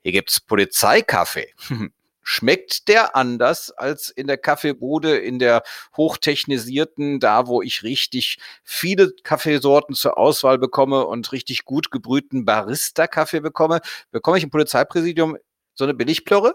Hier 0.00 0.12
gibt's 0.12 0.38
Polizeikaffee. 0.38 1.48
schmeckt 2.24 2.88
der 2.88 3.14
anders 3.14 3.70
als 3.70 4.08
in 4.08 4.26
der 4.26 4.38
Kaffeebude, 4.38 5.16
in 5.16 5.38
der 5.38 5.62
hochtechnisierten, 5.96 7.20
da 7.20 7.46
wo 7.46 7.62
ich 7.62 7.84
richtig 7.84 8.38
viele 8.64 9.12
Kaffeesorten 9.22 9.94
zur 9.94 10.18
Auswahl 10.18 10.58
bekomme 10.58 11.06
und 11.06 11.30
richtig 11.30 11.64
gut 11.64 11.90
gebrühten 11.92 12.44
Barista-Kaffee 12.44 13.40
bekomme, 13.40 13.80
bekomme 14.10 14.38
ich 14.38 14.44
im 14.44 14.50
Polizeipräsidium 14.50 15.36
so 15.74 15.84
eine 15.84 15.94
Billigplörre? 15.94 16.54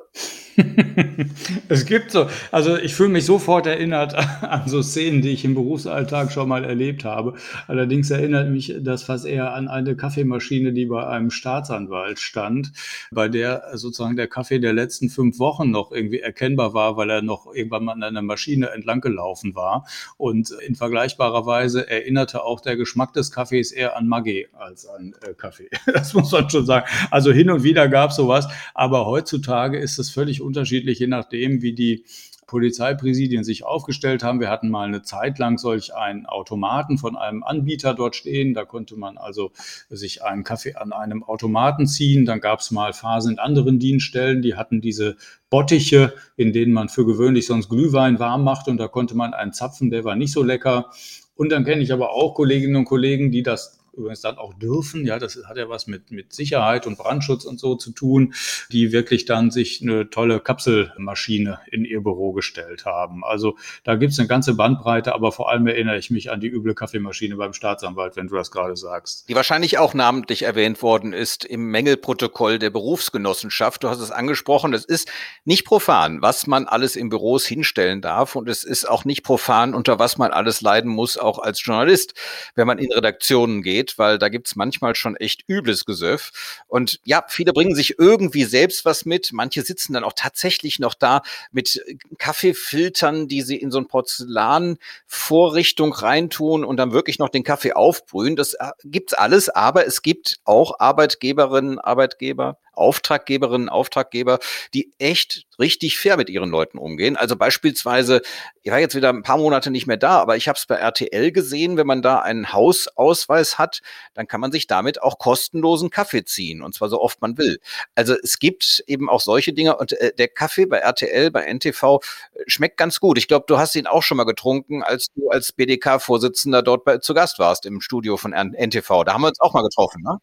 es 1.69 1.85
gibt 1.85 2.11
so, 2.11 2.27
also 2.51 2.77
ich 2.77 2.93
fühle 2.93 3.09
mich 3.09 3.25
sofort 3.25 3.65
erinnert 3.67 4.15
an 4.41 4.67
so 4.67 4.81
Szenen, 4.81 5.21
die 5.21 5.29
ich 5.29 5.45
im 5.45 5.55
Berufsalltag 5.55 6.31
schon 6.31 6.49
mal 6.49 6.63
erlebt 6.63 7.05
habe. 7.05 7.35
Allerdings 7.67 8.09
erinnert 8.09 8.49
mich 8.49 8.75
das 8.79 9.03
fast 9.03 9.25
eher 9.25 9.53
an 9.53 9.67
eine 9.67 9.95
Kaffeemaschine, 9.95 10.73
die 10.73 10.85
bei 10.85 11.05
einem 11.05 11.31
Staatsanwalt 11.31 12.19
stand, 12.19 12.71
bei 13.11 13.27
der 13.27 13.63
sozusagen 13.73 14.15
der 14.15 14.27
Kaffee 14.27 14.59
der 14.59 14.73
letzten 14.73 15.09
fünf 15.09 15.39
Wochen 15.39 15.71
noch 15.71 15.91
irgendwie 15.91 16.19
erkennbar 16.19 16.73
war, 16.73 16.97
weil 16.97 17.09
er 17.09 17.21
noch 17.21 17.53
irgendwann 17.53 17.85
mal 17.85 17.93
an 17.93 18.03
einer 18.03 18.21
Maschine 18.21 18.69
entlang 18.71 19.01
gelaufen 19.01 19.55
war. 19.55 19.85
Und 20.17 20.51
in 20.51 20.75
vergleichbarer 20.75 21.45
Weise 21.45 21.89
erinnerte 21.89 22.43
auch 22.43 22.61
der 22.61 22.75
Geschmack 22.77 23.13
des 23.13 23.31
Kaffees 23.31 23.71
eher 23.71 23.95
an 23.97 24.07
Maggi 24.07 24.47
als 24.53 24.87
an 24.87 25.13
äh, 25.21 25.33
Kaffee. 25.33 25.69
Das 25.99 26.13
muss 26.13 26.31
man 26.31 26.49
schon 26.49 26.65
sagen. 26.65 26.85
Also 27.11 27.31
hin 27.31 27.49
und 27.49 27.63
wieder 27.63 27.89
gab 27.89 28.11
es 28.11 28.15
sowas, 28.15 28.47
aber 28.73 29.05
heutzutage 29.09 29.77
ist 29.77 29.99
es 29.99 30.09
völlig 30.09 30.41
unterschiedlich, 30.41 30.99
je 30.99 31.07
nachdem, 31.07 31.61
wie 31.61 31.73
die 31.73 32.05
Polizeipräsidien 32.49 33.43
sich 33.43 33.63
aufgestellt 33.63 34.23
haben. 34.23 34.39
Wir 34.39 34.49
hatten 34.49 34.69
mal 34.69 34.87
eine 34.87 35.03
Zeit 35.03 35.37
lang 35.37 35.59
solch 35.59 35.93
einen 35.93 36.25
Automaten 36.25 36.97
von 36.97 37.15
einem 37.15 37.43
Anbieter 37.43 37.93
dort 37.93 38.15
stehen. 38.15 38.55
Da 38.55 38.65
konnte 38.65 38.95
man 38.97 39.19
also 39.19 39.51
sich 39.89 40.23
einen 40.23 40.43
Kaffee 40.43 40.73
an 40.73 40.91
einem 40.91 41.23
Automaten 41.23 41.85
ziehen. 41.85 42.25
Dann 42.25 42.41
gab 42.41 42.61
es 42.61 42.71
mal 42.71 42.91
Phasen 42.91 43.33
in 43.33 43.39
anderen 43.39 43.77
Dienststellen, 43.77 44.41
die 44.41 44.55
hatten 44.55 44.81
diese 44.81 45.15
Bottiche, 45.51 46.13
in 46.37 46.51
denen 46.51 46.73
man 46.73 46.89
für 46.89 47.05
gewöhnlich 47.05 47.45
sonst 47.45 47.69
Glühwein 47.69 48.17
warm 48.17 48.43
macht 48.43 48.67
und 48.67 48.77
da 48.77 48.87
konnte 48.87 49.15
man 49.15 49.35
einen 49.35 49.53
zapfen, 49.53 49.91
der 49.91 50.03
war 50.03 50.15
nicht 50.15 50.31
so 50.31 50.41
lecker. 50.41 50.89
Und 51.35 51.51
dann 51.51 51.65
kenne 51.65 51.83
ich 51.83 51.93
aber 51.93 52.11
auch 52.13 52.33
Kolleginnen 52.33 52.75
und 52.75 52.85
Kollegen, 52.85 53.31
die 53.31 53.43
das 53.43 53.78
übrigens 53.93 54.21
dann 54.21 54.37
auch 54.37 54.53
dürfen. 54.53 55.05
Ja, 55.05 55.19
das 55.19 55.39
hat 55.47 55.57
ja 55.57 55.69
was 55.69 55.87
mit, 55.87 56.11
mit 56.11 56.33
Sicherheit 56.33 56.87
und 56.87 56.97
Brandschutz 56.97 57.45
und 57.45 57.59
so 57.59 57.75
zu 57.75 57.91
tun, 57.91 58.33
die 58.71 58.91
wirklich 58.91 59.25
dann 59.25 59.51
sich 59.51 59.81
eine 59.81 60.09
tolle 60.09 60.39
Kapselmaschine 60.39 61.59
in 61.71 61.85
ihr 61.85 62.01
Büro 62.01 62.33
gestellt 62.33 62.85
haben. 62.85 63.23
Also 63.23 63.57
da 63.83 63.95
gibt 63.95 64.13
es 64.13 64.19
eine 64.19 64.27
ganze 64.27 64.55
Bandbreite, 64.55 65.13
aber 65.13 65.31
vor 65.31 65.49
allem 65.49 65.67
erinnere 65.67 65.97
ich 65.97 66.09
mich 66.09 66.31
an 66.31 66.39
die 66.39 66.47
üble 66.47 66.73
Kaffeemaschine 66.73 67.35
beim 67.35 67.53
Staatsanwalt, 67.53 68.15
wenn 68.15 68.27
du 68.27 68.35
das 68.35 68.51
gerade 68.51 68.75
sagst. 68.75 69.27
Die 69.29 69.35
wahrscheinlich 69.35 69.77
auch 69.77 69.93
namentlich 69.93 70.43
erwähnt 70.43 70.81
worden 70.81 71.13
ist 71.13 71.45
im 71.45 71.71
Mängelprotokoll 71.71 72.59
der 72.59 72.69
Berufsgenossenschaft. 72.69 73.83
Du 73.83 73.89
hast 73.89 73.99
es 73.99 74.11
angesprochen, 74.11 74.73
es 74.73 74.85
ist 74.85 75.09
nicht 75.45 75.65
profan, 75.65 76.21
was 76.21 76.47
man 76.47 76.67
alles 76.67 76.95
in 76.95 77.09
Büros 77.09 77.45
hinstellen 77.45 78.01
darf 78.01 78.35
und 78.35 78.49
es 78.49 78.63
ist 78.63 78.87
auch 78.87 79.05
nicht 79.05 79.23
profan, 79.23 79.73
unter 79.73 79.99
was 79.99 80.17
man 80.17 80.31
alles 80.31 80.61
leiden 80.61 80.91
muss, 80.91 81.17
auch 81.17 81.39
als 81.39 81.63
Journalist, 81.63 82.13
wenn 82.55 82.67
man 82.67 82.77
in 82.77 82.91
Redaktionen 82.91 83.61
geht 83.61 83.78
geht, 83.79 83.97
weil 83.97 84.17
da 84.17 84.29
gibt's 84.29 84.55
manchmal 84.55 84.95
schon 84.95 85.15
echt 85.15 85.43
übles 85.47 85.85
Gesöff. 85.85 86.31
Und 86.67 86.99
ja, 87.03 87.23
viele 87.27 87.53
bringen 87.53 87.75
sich 87.75 87.97
irgendwie 87.97 88.43
selbst 88.43 88.85
was 88.85 89.05
mit. 89.05 89.29
Manche 89.31 89.61
sitzen 89.61 89.93
dann 89.93 90.03
auch 90.03 90.13
tatsächlich 90.15 90.79
noch 90.79 90.93
da 90.93 91.21
mit 91.51 91.83
Kaffeefiltern, 92.17 93.27
die 93.27 93.41
sie 93.41 93.57
in 93.57 93.71
so 93.71 93.79
ein 93.79 93.87
Porzellanvorrichtung 93.87 95.93
reintun 95.93 96.65
und 96.65 96.77
dann 96.77 96.91
wirklich 96.91 97.19
noch 97.19 97.29
den 97.29 97.43
Kaffee 97.43 97.73
aufbrühen. 97.73 98.35
Das 98.35 98.55
äh, 98.55 98.71
gibt's 98.83 99.13
alles, 99.13 99.49
aber 99.49 99.87
es 99.87 100.01
gibt 100.01 100.39
auch 100.43 100.79
Arbeitgeberinnen, 100.79 101.79
Arbeitgeber, 101.79 102.57
Auftraggeberinnen, 102.79 103.69
Auftraggeber, 103.69 104.39
die 104.73 104.93
echt 104.97 105.45
richtig 105.59 105.99
fair 105.99 106.17
mit 106.17 106.29
ihren 106.29 106.49
Leuten 106.49 106.77
umgehen. 106.77 107.17
Also 107.17 107.35
beispielsweise, 107.35 108.21
ich 108.63 108.71
war 108.71 108.79
jetzt 108.79 108.95
wieder 108.95 109.09
ein 109.09 109.23
paar 109.23 109.37
Monate 109.37 109.69
nicht 109.69 109.87
mehr 109.87 109.97
da, 109.97 110.19
aber 110.19 110.37
ich 110.37 110.47
habe 110.47 110.57
es 110.57 110.65
bei 110.65 110.75
RTL 110.75 111.31
gesehen, 111.31 111.77
wenn 111.77 111.85
man 111.85 112.01
da 112.01 112.19
einen 112.19 112.53
Hausausweis 112.53 113.57
hat, 113.57 113.81
dann 114.13 114.27
kann 114.27 114.39
man 114.39 114.51
sich 114.51 114.67
damit 114.67 115.01
auch 115.01 115.19
kostenlosen 115.19 115.89
Kaffee 115.89 116.23
ziehen 116.23 116.61
und 116.61 116.73
zwar 116.73 116.89
so 116.89 117.01
oft 117.01 117.21
man 117.21 117.37
will. 117.37 117.59
Also 117.95 118.15
es 118.23 118.39
gibt 118.39 118.83
eben 118.87 119.09
auch 119.09 119.19
solche 119.19 119.53
Dinge 119.53 119.75
und 119.77 119.91
äh, 119.93 120.13
der 120.13 120.29
Kaffee 120.29 120.65
bei 120.65 120.77
RTL, 120.77 121.29
bei 121.31 121.45
NTV 121.51 121.99
äh, 122.33 122.43
schmeckt 122.47 122.77
ganz 122.77 122.99
gut. 122.99 123.17
Ich 123.17 123.27
glaube, 123.27 123.45
du 123.47 123.57
hast 123.57 123.75
ihn 123.75 123.87
auch 123.87 124.03
schon 124.03 124.17
mal 124.17 124.23
getrunken, 124.23 124.81
als 124.81 125.07
du 125.15 125.29
als 125.29 125.51
BDK-Vorsitzender 125.51 126.61
dort 126.61 126.85
bei, 126.85 126.99
zu 126.99 127.13
Gast 127.13 127.37
warst 127.39 127.65
im 127.65 127.81
Studio 127.81 128.15
von 128.15 128.31
NTV. 128.31 129.03
Da 129.03 129.13
haben 129.13 129.21
wir 129.21 129.27
uns 129.27 129.41
auch 129.41 129.53
mal 129.53 129.63
getroffen, 129.63 130.03
ne? 130.03 130.19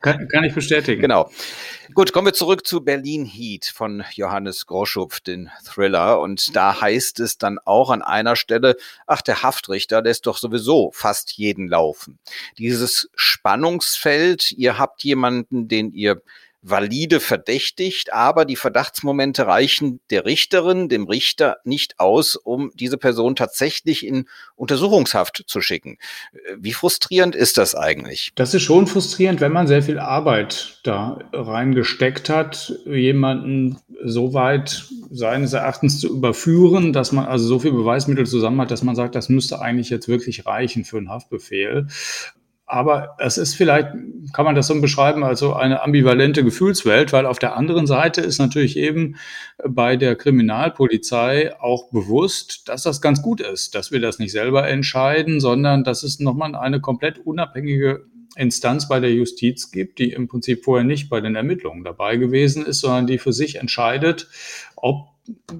Kann, 0.00 0.28
kann 0.28 0.44
ich 0.44 0.54
bestätigen. 0.54 1.02
Genau. 1.02 1.28
Gut, 1.92 1.97
kommen 2.12 2.28
wir 2.28 2.32
zurück 2.32 2.64
zu 2.64 2.82
Berlin 2.82 3.24
Heat 3.24 3.64
von 3.64 4.04
Johannes 4.12 4.66
Groschupf, 4.66 5.18
den 5.18 5.50
Thriller. 5.64 6.20
Und 6.20 6.54
da 6.54 6.80
heißt 6.80 7.18
es 7.18 7.38
dann 7.38 7.58
auch 7.64 7.90
an 7.90 8.02
einer 8.02 8.36
Stelle, 8.36 8.76
ach, 9.08 9.20
der 9.20 9.42
Haftrichter 9.42 10.00
lässt 10.00 10.28
doch 10.28 10.38
sowieso 10.38 10.92
fast 10.94 11.32
jeden 11.32 11.66
laufen. 11.66 12.20
Dieses 12.56 13.10
Spannungsfeld, 13.16 14.52
ihr 14.52 14.78
habt 14.78 15.02
jemanden, 15.02 15.66
den 15.66 15.92
ihr 15.92 16.22
valide 16.62 17.20
verdächtigt, 17.20 18.12
aber 18.12 18.44
die 18.44 18.56
Verdachtsmomente 18.56 19.46
reichen 19.46 20.00
der 20.10 20.24
Richterin, 20.24 20.88
dem 20.88 21.06
Richter 21.06 21.58
nicht 21.64 22.00
aus, 22.00 22.36
um 22.36 22.70
diese 22.74 22.98
Person 22.98 23.36
tatsächlich 23.36 24.04
in 24.04 24.26
Untersuchungshaft 24.56 25.44
zu 25.46 25.60
schicken. 25.60 25.98
Wie 26.56 26.72
frustrierend 26.72 27.36
ist 27.36 27.58
das 27.58 27.74
eigentlich? 27.74 28.32
Das 28.34 28.54
ist 28.54 28.62
schon 28.62 28.86
frustrierend, 28.86 29.40
wenn 29.40 29.52
man 29.52 29.68
sehr 29.68 29.82
viel 29.82 29.98
Arbeit 29.98 30.80
da 30.82 31.18
reingesteckt 31.32 32.28
hat, 32.28 32.74
jemanden 32.86 33.78
so 34.04 34.34
weit 34.34 34.84
seines 35.10 35.52
Erachtens 35.52 36.00
zu 36.00 36.08
überführen, 36.08 36.92
dass 36.92 37.12
man 37.12 37.26
also 37.26 37.46
so 37.46 37.58
viel 37.58 37.72
Beweismittel 37.72 38.26
zusammen 38.26 38.60
hat, 38.60 38.70
dass 38.70 38.82
man 38.82 38.96
sagt, 38.96 39.14
das 39.14 39.28
müsste 39.28 39.60
eigentlich 39.60 39.90
jetzt 39.90 40.08
wirklich 40.08 40.46
reichen 40.46 40.84
für 40.84 40.98
einen 40.98 41.08
Haftbefehl. 41.08 41.86
Aber 42.70 43.16
es 43.18 43.38
ist 43.38 43.54
vielleicht, 43.54 43.88
kann 44.34 44.44
man 44.44 44.54
das 44.54 44.66
so 44.66 44.78
beschreiben, 44.78 45.24
also 45.24 45.54
eine 45.54 45.82
ambivalente 45.82 46.44
Gefühlswelt, 46.44 47.14
weil 47.14 47.24
auf 47.24 47.38
der 47.38 47.56
anderen 47.56 47.86
Seite 47.86 48.20
ist 48.20 48.38
natürlich 48.38 48.76
eben 48.76 49.16
bei 49.66 49.96
der 49.96 50.16
Kriminalpolizei 50.16 51.58
auch 51.58 51.90
bewusst, 51.90 52.68
dass 52.68 52.82
das 52.82 53.00
ganz 53.00 53.22
gut 53.22 53.40
ist, 53.40 53.74
dass 53.74 53.90
wir 53.90 54.00
das 54.00 54.18
nicht 54.18 54.32
selber 54.32 54.68
entscheiden, 54.68 55.40
sondern 55.40 55.82
dass 55.82 56.02
es 56.02 56.20
nochmal 56.20 56.54
eine 56.54 56.82
komplett 56.82 57.18
unabhängige 57.24 58.04
Instanz 58.36 58.86
bei 58.86 59.00
der 59.00 59.14
Justiz 59.14 59.70
gibt, 59.70 59.98
die 59.98 60.12
im 60.12 60.28
Prinzip 60.28 60.62
vorher 60.62 60.84
nicht 60.84 61.08
bei 61.08 61.22
den 61.22 61.36
Ermittlungen 61.36 61.84
dabei 61.84 62.16
gewesen 62.16 62.66
ist, 62.66 62.80
sondern 62.80 63.06
die 63.06 63.16
für 63.16 63.32
sich 63.32 63.56
entscheidet, 63.56 64.28
ob 64.76 65.08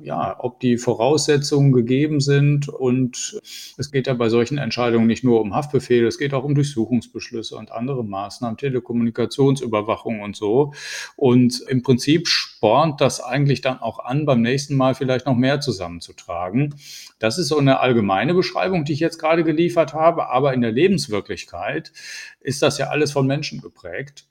ja, 0.02 0.36
ob 0.38 0.60
die 0.60 0.78
Voraussetzungen 0.78 1.72
gegeben 1.72 2.20
sind. 2.20 2.68
Und 2.68 3.40
es 3.76 3.90
geht 3.90 4.06
ja 4.06 4.14
bei 4.14 4.28
solchen 4.28 4.58
Entscheidungen 4.58 5.06
nicht 5.06 5.24
nur 5.24 5.40
um 5.40 5.54
Haftbefehle, 5.54 6.06
es 6.06 6.18
geht 6.18 6.34
auch 6.34 6.44
um 6.44 6.54
Durchsuchungsbeschlüsse 6.54 7.56
und 7.56 7.72
andere 7.72 8.04
Maßnahmen, 8.04 8.56
Telekommunikationsüberwachung 8.56 10.20
und 10.20 10.36
so. 10.36 10.72
Und 11.16 11.60
im 11.68 11.82
Prinzip 11.82 12.28
spornt 12.28 13.00
das 13.00 13.20
eigentlich 13.20 13.60
dann 13.60 13.78
auch 13.80 13.98
an, 13.98 14.26
beim 14.26 14.42
nächsten 14.42 14.76
Mal 14.76 14.94
vielleicht 14.94 15.26
noch 15.26 15.36
mehr 15.36 15.60
zusammenzutragen. 15.60 16.74
Das 17.18 17.38
ist 17.38 17.48
so 17.48 17.58
eine 17.58 17.80
allgemeine 17.80 18.34
Beschreibung, 18.34 18.84
die 18.84 18.92
ich 18.92 19.00
jetzt 19.00 19.18
gerade 19.18 19.44
geliefert 19.44 19.94
habe. 19.94 20.28
Aber 20.28 20.54
in 20.54 20.60
der 20.60 20.72
Lebenswirklichkeit 20.72 21.92
ist 22.40 22.62
das 22.62 22.78
ja 22.78 22.88
alles 22.88 23.12
von 23.12 23.26
Menschen 23.26 23.60
geprägt. 23.60 24.26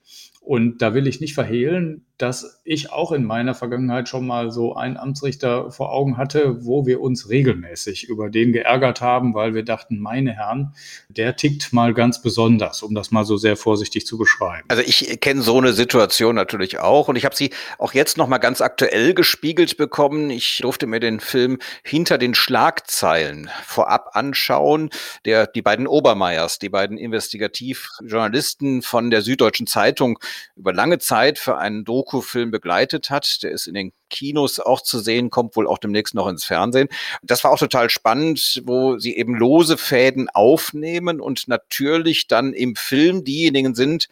Und 0.48 0.82
da 0.82 0.94
will 0.94 1.08
ich 1.08 1.20
nicht 1.20 1.34
verhehlen, 1.34 2.06
dass 2.18 2.62
ich 2.64 2.94
auch 2.94 3.12
in 3.12 3.26
meiner 3.26 3.54
Vergangenheit 3.54 4.08
schon 4.08 4.26
mal 4.26 4.50
so 4.50 4.76
einen 4.76 4.96
Amtsrichter 4.96 5.72
vor 5.72 5.92
Augen 5.92 6.16
hatte, 6.16 6.66
wo 6.66 6.86
wir 6.86 7.02
uns 7.02 7.30
regelmäßig 7.30 8.06
über 8.06 8.30
den 8.30 8.54
geärgert 8.54 9.02
haben, 9.02 9.34
weil 9.34 9.54
wir 9.54 9.64
dachten, 9.64 10.00
meine 10.00 10.32
Herren, 10.32 10.74
der 11.10 11.36
tickt 11.36 11.74
mal 11.74 11.94
ganz 11.94 12.22
besonders, 12.22 12.82
um 12.82 12.96
das 12.96 13.12
mal 13.12 13.26
so 13.26 13.36
sehr 13.36 13.58
vorsichtig 13.58 14.08
zu 14.08 14.18
beschreiben. 14.18 14.64
Also 14.70 14.84
ich 14.84 15.20
kenne 15.20 15.42
so 15.42 15.58
eine 15.58 15.74
Situation 15.74 16.36
natürlich 16.36 16.80
auch 16.80 17.10
und 17.10 17.18
ich 17.18 17.26
habe 17.26 17.36
sie 17.36 17.52
auch 17.78 17.94
jetzt 17.94 18.18
noch 18.18 18.30
mal 18.30 18.38
ganz 18.38 18.62
aktuell 18.62 19.14
gespiegelt 19.14 19.76
bekommen. 19.76 20.30
Ich 20.30 20.60
durfte 20.62 20.88
mir 20.88 21.02
den 21.02 21.20
Film 21.20 21.60
Hinter 21.84 22.18
den 22.18 22.34
Schlagzeilen 22.34 23.50
vorab 23.66 24.12
anschauen, 24.14 24.92
der 25.26 25.46
die 25.46 25.62
beiden 25.62 25.88
Obermeiers, 25.88 26.58
die 26.58 26.70
beiden 26.70 26.98
Investigativjournalisten 26.98 28.82
von 28.82 29.12
der 29.12 29.22
Süddeutschen 29.22 29.68
Zeitung 29.68 30.18
über 30.56 30.74
lange 30.74 31.00
Zeit 31.00 31.38
für 31.38 31.58
einen 31.58 31.86
Doku 31.86 32.08
Doku-Film 32.18 32.52
begleitet 32.52 33.10
hat. 33.10 33.44
Der 33.44 33.52
ist 33.52 33.68
in 33.68 33.74
den 33.74 33.94
Kinos 34.10 34.60
auch 34.60 34.82
zu 34.82 35.00
sehen, 35.00 35.30
kommt 35.30 35.56
wohl 35.56 35.68
auch 35.68 35.78
demnächst 35.78 36.16
noch 36.16 36.28
ins 36.28 36.46
Fernsehen. 36.46 36.88
Das 37.22 37.44
war 37.44 37.52
auch 37.52 37.60
total 37.60 37.90
spannend, 37.90 38.62
wo 38.66 38.98
sie 38.98 39.16
eben 39.18 39.36
lose 39.36 39.78
Fäden 39.78 40.30
aufnehmen 40.30 41.20
und 41.20 41.48
natürlich 41.48 42.28
dann 42.28 42.54
im 42.54 42.76
Film 42.76 43.24
diejenigen 43.24 43.76
sind, 43.76 44.08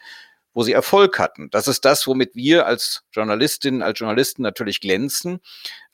wo 0.54 0.64
sie 0.64 0.74
Erfolg 0.74 1.20
hatten. 1.20 1.50
Das 1.52 1.68
ist 1.68 1.86
das, 1.86 2.08
womit 2.08 2.36
wir 2.36 2.66
als 2.66 3.04
Journalistinnen, 3.12 3.82
als 3.82 4.00
Journalisten 4.00 4.42
natürlich 4.42 4.80
glänzen. 4.80 5.40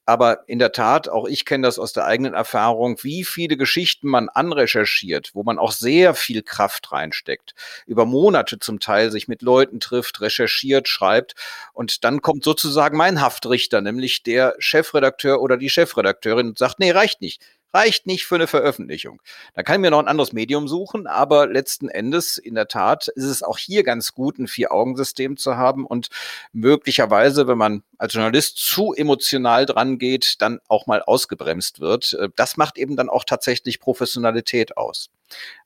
Aber 0.06 0.48
in 0.48 0.60
der 0.60 0.72
Tat, 0.72 1.10
auch 1.10 1.28
ich 1.28 1.46
kenne 1.46 1.68
das 1.68 1.78
aus 1.80 1.94
der 1.94 2.06
eigenen 2.06 2.34
Erfahrung, 2.34 2.98
wie 3.04 3.24
viele 3.24 3.56
Geschichten 3.56 4.08
man 4.08 4.30
anrecherchiert, 4.30 5.32
wo 5.34 5.44
man 5.44 5.60
auch 5.60 5.72
sehr 5.72 6.16
viel 6.16 6.42
Kraft 6.42 6.92
reinsteckt, 6.92 7.54
über 7.86 8.06
Monate 8.06 8.60
zum 8.60 8.80
Teil 8.80 9.12
sich 9.12 9.28
mit 9.28 9.42
Leuten 9.42 9.80
trifft, 9.80 10.22
recherchiert, 10.22 10.88
schreibt. 10.88 11.36
Und 11.74 12.04
dann 12.04 12.22
kommt 12.22 12.44
sozusagen 12.44 12.98
mein 12.98 13.22
Haftrichter, 13.22 13.82
nämlich 13.82 14.24
der 14.24 14.56
Chefredakteur 14.60 15.42
oder 15.42 15.58
die 15.58 15.70
Chefredakteurin 15.70 16.50
und 16.50 16.58
sagt, 16.58 16.80
nee, 16.80 16.92
reicht 16.92 17.22
nicht 17.22 17.42
reicht 17.74 18.08
nicht 18.08 18.26
für 18.26 18.36
eine 18.36 18.48
Veröffentlichung. 18.48 19.22
Da 19.54 19.64
kann 19.64 19.76
ich 19.76 19.82
mir 19.82 19.92
noch 19.92 20.00
ein 20.00 20.08
anderes 20.08 20.34
Medium 20.34 20.68
suchen, 20.68 21.08
aber 21.08 21.48
letzten 21.48 21.90
Endes, 21.90 22.38
in 22.38 22.56
der 22.56 22.68
Tat, 22.68 23.08
ist 23.08 23.26
es 23.26 23.44
auch 23.44 23.58
hier 23.58 23.84
ganz 23.84 24.14
gut, 24.14 24.40
ein 24.40 24.48
Vier-Augen-System 24.48 25.38
zu 25.38 25.58
haben 25.58 25.86
und 25.86 26.10
möglicherweise, 26.54 27.48
wenn 27.48 27.58
man 27.58 27.84
als 27.98 28.14
Journalist 28.14 28.58
zu 28.58 28.94
emotional 28.94 29.66
dran 29.66 29.98
geht, 29.98 30.42
dann 30.42 30.60
auch 30.68 30.88
mal 30.88 31.02
ausgebremst 31.02 31.80
wird. 31.80 32.14
Äh, 32.14 32.30
das 32.36 32.58
macht 32.58 32.78
eben 32.78 32.96
dann 32.96 33.10
auch 33.10 33.24
tatsächlich 33.24 33.80
Professionalität 33.80 34.78
aus. 34.78 35.10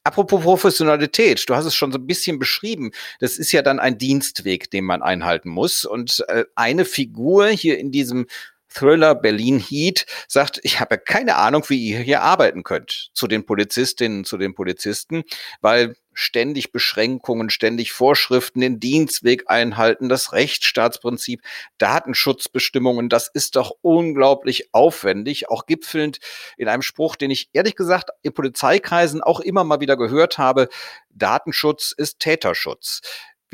Apropos 0.03 0.43
Professionalität, 0.43 1.49
du 1.49 1.55
hast 1.55 1.65
es 1.65 1.75
schon 1.75 1.91
so 1.91 1.97
ein 1.97 2.05
bisschen 2.05 2.37
beschrieben. 2.37 2.91
Das 3.19 3.37
ist 3.37 3.51
ja 3.51 3.61
dann 3.61 3.79
ein 3.79 3.97
Dienstweg, 3.97 4.69
den 4.69 4.85
man 4.85 5.01
einhalten 5.01 5.49
muss. 5.49 5.85
Und 5.85 6.23
äh, 6.27 6.45
eine 6.55 6.85
Figur 6.85 7.47
hier 7.47 7.79
in 7.79 7.91
diesem 7.91 8.27
Thriller 8.75 9.15
Berlin 9.15 9.57
Heat 9.59 10.05
sagt, 10.27 10.59
ich 10.63 10.79
habe 10.79 10.97
keine 10.97 11.37
Ahnung, 11.37 11.63
wie 11.69 11.91
ihr 11.91 11.99
hier 11.99 12.21
arbeiten 12.21 12.63
könnt 12.63 13.09
zu 13.13 13.27
den 13.27 13.45
Polizistinnen, 13.45 14.25
zu 14.25 14.37
den 14.37 14.53
Polizisten, 14.53 15.23
weil 15.61 15.95
ständig 16.13 16.71
Beschränkungen, 16.71 17.49
ständig 17.49 17.91
Vorschriften, 17.91 18.61
den 18.61 18.79
Dienstweg 18.79 19.43
einhalten, 19.47 20.09
das 20.09 20.33
Rechtsstaatsprinzip, 20.33 21.41
Datenschutzbestimmungen, 21.77 23.09
das 23.09 23.29
ist 23.33 23.55
doch 23.55 23.71
unglaublich 23.81 24.73
aufwendig, 24.73 25.49
auch 25.49 25.65
gipfelnd 25.65 26.19
in 26.57 26.67
einem 26.67 26.81
Spruch, 26.81 27.15
den 27.15 27.31
ich 27.31 27.49
ehrlich 27.53 27.75
gesagt 27.75 28.09
in 28.23 28.33
Polizeikreisen 28.33 29.21
auch 29.21 29.39
immer 29.39 29.63
mal 29.63 29.81
wieder 29.81 29.97
gehört 29.97 30.37
habe, 30.37 30.69
Datenschutz 31.09 31.93
ist 31.95 32.19
Täterschutz. 32.19 33.01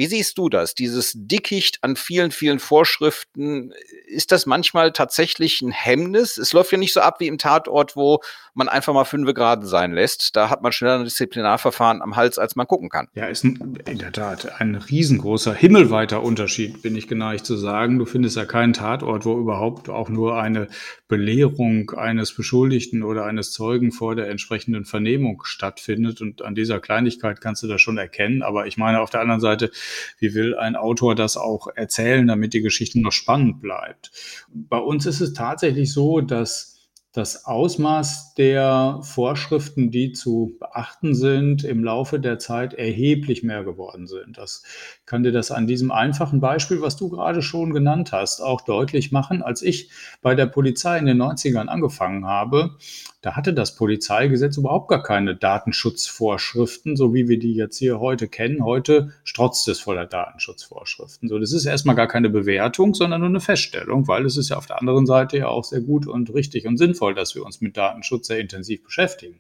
Wie 0.02 0.08
siehst 0.08 0.40
du 0.40 0.50
das? 0.50 0.74
Dieses 0.74 1.14
Dickicht 1.16 1.84
an 1.84 1.96
vielen, 1.96 2.32
vielen 2.32 2.58
Vorschriften, 2.58 3.72
ist 4.08 4.32
das 4.32 4.48
manchmal 4.48 4.94
tatsächlich 4.94 5.62
ein 5.62 5.70
Hemmnis? 5.70 6.40
Es 6.40 6.54
läuft 6.54 6.72
ja 6.72 6.80
nicht 6.80 6.92
so 6.92 7.02
ab 7.02 7.20
wie 7.20 7.28
im 7.28 7.38
Tatort, 7.38 7.96
wo 7.96 8.20
man 8.56 8.68
einfach 8.68 8.96
mal 8.96 9.06
fünf 9.06 9.32
Grad 9.36 9.64
sein 9.64 9.94
lässt. 9.94 10.36
Da 10.36 10.50
hat 10.50 10.64
man 10.64 10.72
schneller 10.72 10.96
ein 10.96 11.04
Disziplinarverfahren 11.04 12.02
am 12.02 12.16
Hals, 12.16 12.40
als 12.40 12.56
man 12.56 12.66
gucken 12.66 12.90
kann. 12.90 13.10
Ja, 13.14 13.28
ist 13.28 13.44
ein, 13.44 13.78
in 13.86 14.00
der 14.00 14.12
Tat 14.12 14.60
ein 14.60 14.74
riesengroßer, 14.74 15.54
himmelweiter 15.54 16.24
Unterschied, 16.24 16.82
bin 16.82 16.96
ich 16.96 17.08
geneigt 17.08 17.46
zu 17.46 17.56
sagen. 17.56 18.00
Du 18.00 18.06
findest 18.06 18.38
ja 18.38 18.46
keinen 18.46 18.74
Tatort, 18.74 19.24
wo 19.26 19.38
überhaupt 19.38 19.88
auch 19.90 20.10
nur 20.10 20.42
eine 20.42 20.68
Belehrung 21.08 21.92
eines 21.92 22.34
Beschuldigten 22.34 23.04
oder 23.04 23.26
eines 23.26 23.52
Zeugen 23.52 23.92
vor 23.92 24.16
der 24.16 24.30
entsprechenden 24.30 24.86
Vernehmung 24.86 25.44
stattfindet. 25.46 26.22
Und 26.22 26.42
an 26.42 26.56
dieser 26.56 26.80
Kleinigkeit 26.80 27.40
kannst 27.40 27.62
du 27.62 27.68
das 27.68 27.82
schon 27.82 28.00
erkennen. 28.00 28.42
Aber 28.42 28.66
ich 28.66 28.78
meine, 28.78 29.00
auf 29.00 29.12
der 29.12 29.22
anderen 29.22 29.42
Seite, 29.42 29.72
wie 30.20 30.34
will 30.34 30.56
ein 30.56 30.76
Autor 30.76 31.16
das 31.16 31.38
auch 31.38 31.68
erzählen, 31.76 32.28
damit 32.28 32.54
die 32.54 32.62
Geschichte 32.62 33.02
noch 33.02 33.12
spannend 33.12 33.62
bleibt? 33.62 34.12
Bei 34.54 34.80
uns 34.80 35.06
ist 35.06 35.22
es 35.22 35.34
tatsächlich 35.34 35.92
so, 35.94 36.22
dass 36.22 36.72
das 37.14 37.44
Ausmaß 37.44 38.36
der 38.36 39.00
Vorschriften, 39.04 39.92
die 39.92 40.14
zu 40.14 40.56
beachten 40.60 41.14
sind, 41.14 41.66
im 41.66 41.84
Laufe 41.84 42.22
der 42.22 42.40
Zeit 42.40 42.74
erheblich 42.74 43.44
mehr 43.44 43.66
geworden 43.66 44.08
sind. 44.08 44.38
Das 44.38 44.64
kann 45.06 45.24
dir 45.24 45.34
das 45.34 45.52
an 45.52 45.68
diesem 45.68 45.92
einfachen 45.92 46.40
Beispiel, 46.40 46.82
was 46.82 46.96
du 46.96 47.10
gerade 47.10 47.42
schon 47.42 47.74
genannt 47.74 48.14
hast, 48.14 48.40
auch 48.40 48.62
deutlich 48.62 49.12
machen. 49.12 49.42
Als 49.44 49.62
ich 49.62 49.92
bei 50.22 50.36
der 50.36 50.46
Polizei 50.46 50.98
in 51.00 51.06
den 51.06 51.22
90ern 51.22 51.68
angefangen 51.68 52.26
habe, 52.26 52.78
da 53.22 53.36
hatte 53.36 53.54
das 53.54 53.76
Polizeigesetz 53.76 54.58
überhaupt 54.58 54.90
gar 54.90 55.04
keine 55.04 55.36
Datenschutzvorschriften, 55.36 56.96
so 56.96 57.14
wie 57.14 57.28
wir 57.28 57.38
die 57.38 57.54
jetzt 57.54 57.78
hier 57.78 58.00
heute 58.00 58.28
kennen. 58.28 58.66
Heute 58.66 59.14
strotzt 59.24 59.68
es 59.68 59.80
voller 59.80 60.08
Datenschutzvorschriften. 60.08 61.30
So, 61.30 61.38
das 61.38 61.52
ist 61.52 61.66
erstmal 61.66 61.96
gar 61.96 62.08
keine 62.08 62.30
Bewertung, 62.30 62.96
sondern 62.96 63.22
nur 63.22 63.30
eine 63.30 63.40
Feststellung, 63.40 64.08
weil 64.08 64.26
es 64.26 64.38
ist 64.38 64.50
ja 64.50 64.58
auf 64.58 64.66
der 64.66 64.80
anderen 64.80 65.06
Seite 65.06 65.38
ja 65.38 65.48
auch 65.50 65.64
sehr 65.64 65.82
gut 65.82 66.08
und 66.08 66.34
richtig 66.34 66.66
und 66.66 66.78
sinnvoll, 66.78 67.14
dass 67.14 67.36
wir 67.36 67.46
uns 67.46 67.62
mit 67.62 67.78
Datenschutz 67.78 68.28
sehr 68.28 68.40
intensiv 68.40 68.84
beschäftigen. 68.84 69.40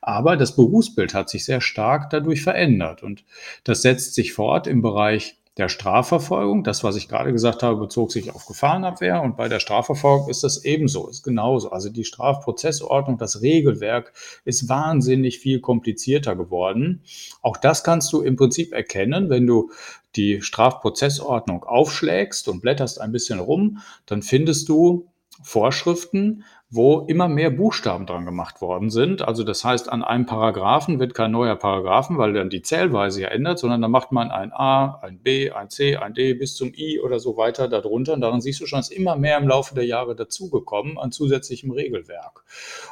Aber 0.00 0.38
das 0.38 0.56
Berufsbild 0.56 1.12
hat 1.12 1.28
sich 1.28 1.44
sehr 1.44 1.60
stark 1.60 2.08
dadurch 2.08 2.42
verändert 2.42 3.02
und 3.02 3.24
das 3.64 3.82
setzt 3.82 4.14
sich 4.14 4.32
fort 4.32 4.66
im 4.66 4.80
Bereich 4.80 5.36
der 5.56 5.68
Strafverfolgung. 5.68 6.64
Das, 6.64 6.84
was 6.84 6.96
ich 6.96 7.08
gerade 7.08 7.32
gesagt 7.32 7.62
habe, 7.62 7.80
bezog 7.80 8.12
sich 8.12 8.32
auf 8.34 8.46
Gefahrenabwehr 8.46 9.20
und 9.22 9.36
bei 9.36 9.48
der 9.48 9.60
Strafverfolgung 9.60 10.28
ist 10.28 10.44
das 10.44 10.64
ebenso, 10.64 11.08
ist 11.08 11.22
genauso. 11.22 11.70
Also 11.70 11.90
die 11.90 12.04
Strafprozessordnung, 12.04 13.18
das 13.18 13.42
Regelwerk 13.42 14.12
ist 14.44 14.68
wahnsinnig 14.68 15.40
viel 15.40 15.60
komplizierter 15.60 16.36
geworden. 16.36 17.02
Auch 17.42 17.56
das 17.56 17.84
kannst 17.84 18.12
du 18.12 18.22
im 18.22 18.36
Prinzip 18.36 18.72
erkennen, 18.72 19.28
wenn 19.28 19.46
du 19.46 19.70
die 20.16 20.40
Strafprozessordnung 20.40 21.64
aufschlägst 21.64 22.48
und 22.48 22.60
blätterst 22.60 23.00
ein 23.00 23.12
bisschen 23.12 23.38
rum, 23.38 23.78
dann 24.06 24.22
findest 24.22 24.68
du 24.68 25.10
Vorschriften, 25.42 26.44
wo 26.72 27.00
immer 27.00 27.26
mehr 27.26 27.50
Buchstaben 27.50 28.06
dran 28.06 28.24
gemacht 28.24 28.60
worden 28.60 28.90
sind. 28.90 29.22
Also 29.22 29.42
das 29.42 29.64
heißt, 29.64 29.90
an 29.90 30.04
einem 30.04 30.24
Paragraphen 30.24 31.00
wird 31.00 31.14
kein 31.14 31.32
neuer 31.32 31.56
Paragraphen, 31.56 32.16
weil 32.16 32.32
dann 32.32 32.48
die 32.48 32.62
Zählweise 32.62 33.22
ja 33.22 33.28
ändert, 33.28 33.58
sondern 33.58 33.82
dann 33.82 33.90
macht 33.90 34.12
man 34.12 34.30
ein 34.30 34.52
A, 34.52 35.00
ein 35.02 35.18
B, 35.18 35.50
ein 35.50 35.68
C, 35.68 35.96
ein 35.96 36.14
D 36.14 36.34
bis 36.34 36.54
zum 36.54 36.72
I 36.72 37.00
oder 37.00 37.18
so 37.18 37.36
weiter 37.36 37.66
darunter. 37.66 38.12
Und 38.12 38.20
daran 38.20 38.40
siehst 38.40 38.60
du 38.60 38.66
schon, 38.66 38.78
es 38.78 38.90
ist 38.90 38.96
immer 38.96 39.16
mehr 39.16 39.36
im 39.38 39.48
Laufe 39.48 39.74
der 39.74 39.84
Jahre 39.84 40.14
dazugekommen 40.14 40.96
an 40.96 41.10
zusätzlichem 41.10 41.72
Regelwerk. 41.72 42.44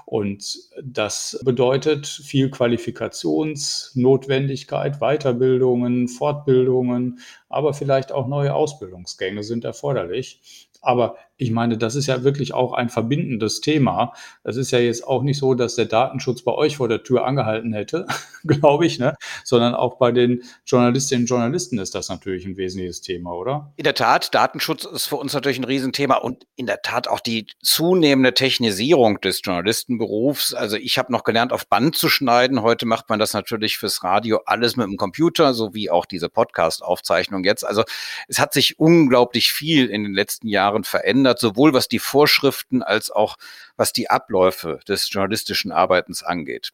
Und 0.07 0.59
das 0.83 1.39
bedeutet 1.45 2.09
viel 2.09 2.51
Qualifikationsnotwendigkeit, 2.51 4.99
Weiterbildungen, 4.99 6.09
Fortbildungen, 6.09 7.21
aber 7.49 7.75
vielleicht 7.75 8.11
auch 8.11 8.27
neue 8.27 8.55
Ausbildungsgänge 8.55 9.45
sind 9.45 9.65
erforderlich. 9.65 10.69
Aber 10.81 11.17
ich 11.39 11.53
meine, 11.53 11.79
das 11.79 11.95
ist 11.95 12.09
ja 12.09 12.25
wirklich 12.25 12.53
auch 12.53 12.73
ein 12.73 12.89
verbindendes 12.89 13.61
Thema. 13.61 14.13
Es 14.43 14.57
ist 14.57 14.73
ja 14.73 14.81
jetzt 14.81 15.07
auch 15.07 15.23
nicht 15.23 15.39
so, 15.39 15.55
dass 15.55 15.77
der 15.77 15.87
Datenschutz 15.87 16.43
bei 16.43 16.53
euch 16.53 16.79
vor 16.79 16.89
der 16.89 17.05
Tür 17.05 17.25
angehalten 17.25 17.73
hätte, 17.73 18.07
glaube 18.45 18.87
ich, 18.87 18.99
ne? 18.99 19.15
sondern 19.45 19.75
auch 19.75 19.99
bei 19.99 20.11
den 20.11 20.43
Journalistinnen 20.67 21.23
und 21.23 21.29
Journalisten 21.29 21.79
ist 21.79 21.95
das 21.95 22.09
natürlich 22.09 22.45
ein 22.45 22.57
wesentliches 22.57 23.03
Thema, 23.03 23.33
oder? 23.33 23.73
In 23.77 23.85
der 23.85 23.95
Tat, 23.95 24.35
Datenschutz 24.35 24.85
ist 24.85 25.07
für 25.07 25.15
uns 25.15 25.33
natürlich 25.33 25.59
ein 25.59 25.65
Riesenthema 25.65 26.17
und 26.17 26.45
in 26.57 26.67
der 26.67 26.83
Tat 26.83 27.07
auch 27.07 27.21
die 27.21 27.47
zunehmende 27.63 28.35
Technisierung 28.35 29.21
des 29.21 29.41
Journalistenberufs. 29.45 30.55
Also 30.55 30.77
ich 30.77 30.99
habe 30.99 31.13
noch 31.13 31.23
gelernt, 31.23 31.53
auf 31.53 31.69
Band 31.69 31.95
zu 31.95 32.09
schneiden. 32.09 32.63
Heute 32.63 32.85
macht 32.85 33.09
man 33.09 33.21
das 33.21 33.33
natürlich 33.33 33.79
fürs 33.79 34.03
Radio 34.03 34.41
alles 34.45 34.77
mit 34.77 34.87
dem 34.87 34.97
Computer, 34.97 35.55
so 35.55 35.73
wie 35.73 35.89
auch 35.89 36.05
diese 36.05 36.29
Podcast-Aufzeichnung 36.29 37.45
jetzt. 37.45 37.65
Also 37.65 37.85
es 38.27 38.41
hat 38.41 38.53
sich 38.53 38.81
unglaublich 38.81 39.53
viel 39.53 39.87
in 39.87 40.03
den 40.03 40.15
letzten 40.15 40.49
Jahren 40.49 40.83
verändert 40.83 41.28
verändert, 41.29 41.39
sowohl 41.39 41.73
was 41.73 41.89
die 41.89 41.99
Vorschriften 41.99 42.83
als 42.83 43.11
auch 43.11 43.37
was 43.77 43.93
die 43.93 44.11
Abläufe 44.11 44.81
des 44.89 45.09
journalistischen 45.11 45.73
Arbeitens 45.73 46.23
angeht. 46.23 46.73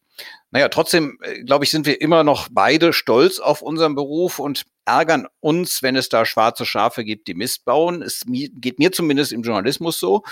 Naja, 0.51 0.69
trotzdem, 0.69 1.19
äh, 1.23 1.43
glaube 1.43 1.65
ich, 1.65 1.71
sind 1.71 1.87
wir 1.87 2.01
immer 2.01 2.25
noch 2.25 2.49
beide 2.51 2.93
stolz 2.93 3.41
auf 3.41 3.63
unseren 3.63 3.95
Beruf 3.95 4.39
und 4.39 4.65
ärgern 4.87 5.27
uns, 5.41 5.83
wenn 5.83 5.97
es 5.97 6.09
da 6.09 6.25
schwarze 6.25 6.67
Schafe 6.67 7.05
gibt, 7.05 7.27
die 7.27 7.35
Mist 7.35 7.65
bauen. 7.65 8.03
Es 8.03 8.23
geht 8.27 8.79
mir 8.79 8.93
zumindest 8.93 9.33
im 9.33 9.43
Journalismus 9.43 9.99
so. 9.99 10.23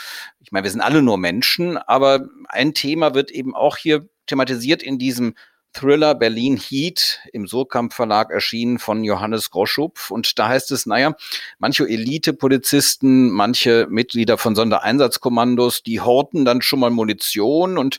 Ich 0.41 0.53
meine, 0.53 0.65
wir 0.65 0.71
sind 0.71 0.83
alle 0.83 1.03
nur 1.03 1.17
Menschen, 1.19 1.79
aber 1.79 2.29
ein 2.49 2.75
Thema 2.75 3.15
wird 3.15 3.31
eben 3.31 3.55
auch 3.55 3.77
hier 3.77 4.09
thematisiert 4.27 4.83
in 4.83 4.99
diesem 4.99 5.35
Thriller 5.73 6.15
Berlin 6.15 6.57
Heat 6.57 7.21
im 7.33 7.47
Surkamp 7.47 7.93
Verlag 7.93 8.31
erschienen 8.31 8.79
von 8.79 9.05
Johannes 9.05 9.51
Groschupf. 9.51 10.11
Und 10.11 10.39
da 10.39 10.49
heißt 10.49 10.71
es, 10.73 10.87
naja, 10.87 11.15
manche 11.59 11.89
Elite-Polizisten, 11.89 13.31
manche 13.31 13.87
Mitglieder 13.89 14.39
von 14.39 14.55
Sondereinsatzkommandos, 14.55 15.83
die 15.83 16.01
horten 16.01 16.45
dann 16.45 16.63
schon 16.63 16.81
mal 16.81 16.91
Munition 16.91 17.79
und 17.79 17.99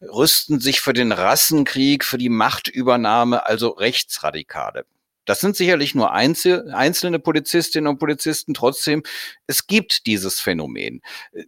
rüsten 0.00 0.60
sich 0.60 0.80
für 0.80 0.92
den 0.92 1.12
Rassenkrieg, 1.12 2.04
für 2.04 2.18
die 2.18 2.28
Machtübernahme, 2.28 3.46
also 3.46 3.70
Rechtsradikale. 3.70 4.84
Das 5.28 5.40
sind 5.40 5.56
sicherlich 5.56 5.94
nur 5.94 6.10
Einzel 6.12 6.72
einzelne 6.72 7.18
Polizistinnen 7.18 7.86
und 7.86 7.98
Polizisten. 7.98 8.54
Trotzdem, 8.54 9.02
es 9.46 9.66
gibt 9.66 10.06
dieses 10.06 10.40
Phänomen. 10.40 11.02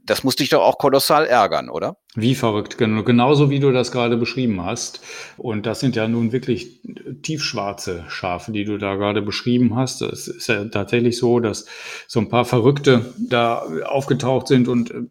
Das 0.05 0.23
muss 0.23 0.37
dich 0.37 0.51
doch 0.51 0.63
auch 0.63 0.77
kolossal 0.77 1.27
ärgern, 1.27 1.71
oder? 1.71 1.97
Wie 2.17 2.35
verrückt, 2.35 2.77
genauso 2.77 3.51
wie 3.51 3.61
du 3.61 3.71
das 3.71 3.93
gerade 3.93 4.17
beschrieben 4.17 4.65
hast. 4.65 5.01
Und 5.37 5.65
das 5.65 5.79
sind 5.79 5.95
ja 5.95 6.09
nun 6.09 6.33
wirklich 6.33 6.81
tiefschwarze 7.23 8.05
Schafe, 8.09 8.51
die 8.51 8.65
du 8.65 8.79
da 8.79 8.97
gerade 8.97 9.23
beschrieben 9.23 9.77
hast. 9.77 10.03
Es 10.03 10.27
ist 10.27 10.49
ja 10.49 10.65
tatsächlich 10.65 11.17
so, 11.19 11.39
dass 11.39 11.67
so 12.09 12.19
ein 12.19 12.29
paar 12.29 12.45
Verrückte 12.45 13.15
da 13.17 13.65
aufgetaucht 13.85 14.49
sind 14.49 14.67
und 14.67 14.91
äh, 14.91 15.03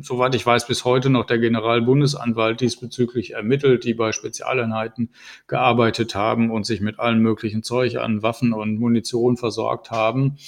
soweit 0.00 0.34
ich 0.34 0.46
weiß, 0.46 0.66
bis 0.66 0.86
heute 0.86 1.10
noch 1.10 1.26
der 1.26 1.38
Generalbundesanwalt 1.38 2.62
diesbezüglich 2.62 3.34
ermittelt, 3.34 3.84
die 3.84 3.92
bei 3.92 4.12
Spezialeinheiten 4.12 5.10
gearbeitet 5.48 6.14
haben 6.14 6.50
und 6.50 6.64
sich 6.64 6.80
mit 6.80 6.98
allen 6.98 7.20
möglichen 7.20 7.62
Zeug 7.62 7.98
an 7.98 8.22
Waffen 8.22 8.54
und 8.54 8.78
Munition 8.78 9.36
versorgt 9.36 9.90
haben, 9.90 10.38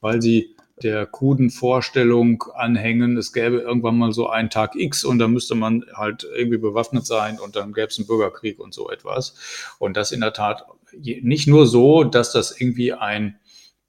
weil 0.00 0.22
sie 0.22 0.54
der 0.82 1.06
kruden 1.06 1.50
Vorstellung 1.50 2.44
anhängen, 2.54 3.16
es 3.16 3.32
gäbe 3.32 3.58
irgendwann 3.58 3.98
mal 3.98 4.12
so 4.12 4.28
einen 4.28 4.50
Tag 4.50 4.74
X 4.74 5.04
und 5.04 5.18
da 5.18 5.28
müsste 5.28 5.54
man 5.54 5.84
halt 5.94 6.26
irgendwie 6.36 6.58
bewaffnet 6.58 7.06
sein 7.06 7.38
und 7.38 7.56
dann 7.56 7.72
gäbe 7.72 7.88
es 7.88 7.98
einen 7.98 8.06
Bürgerkrieg 8.06 8.58
und 8.58 8.74
so 8.74 8.90
etwas. 8.90 9.34
Und 9.78 9.96
das 9.96 10.12
in 10.12 10.20
der 10.20 10.32
Tat 10.32 10.64
nicht 10.92 11.46
nur 11.46 11.66
so, 11.66 12.04
dass 12.04 12.32
das 12.32 12.60
irgendwie 12.60 12.92
ein 12.92 13.38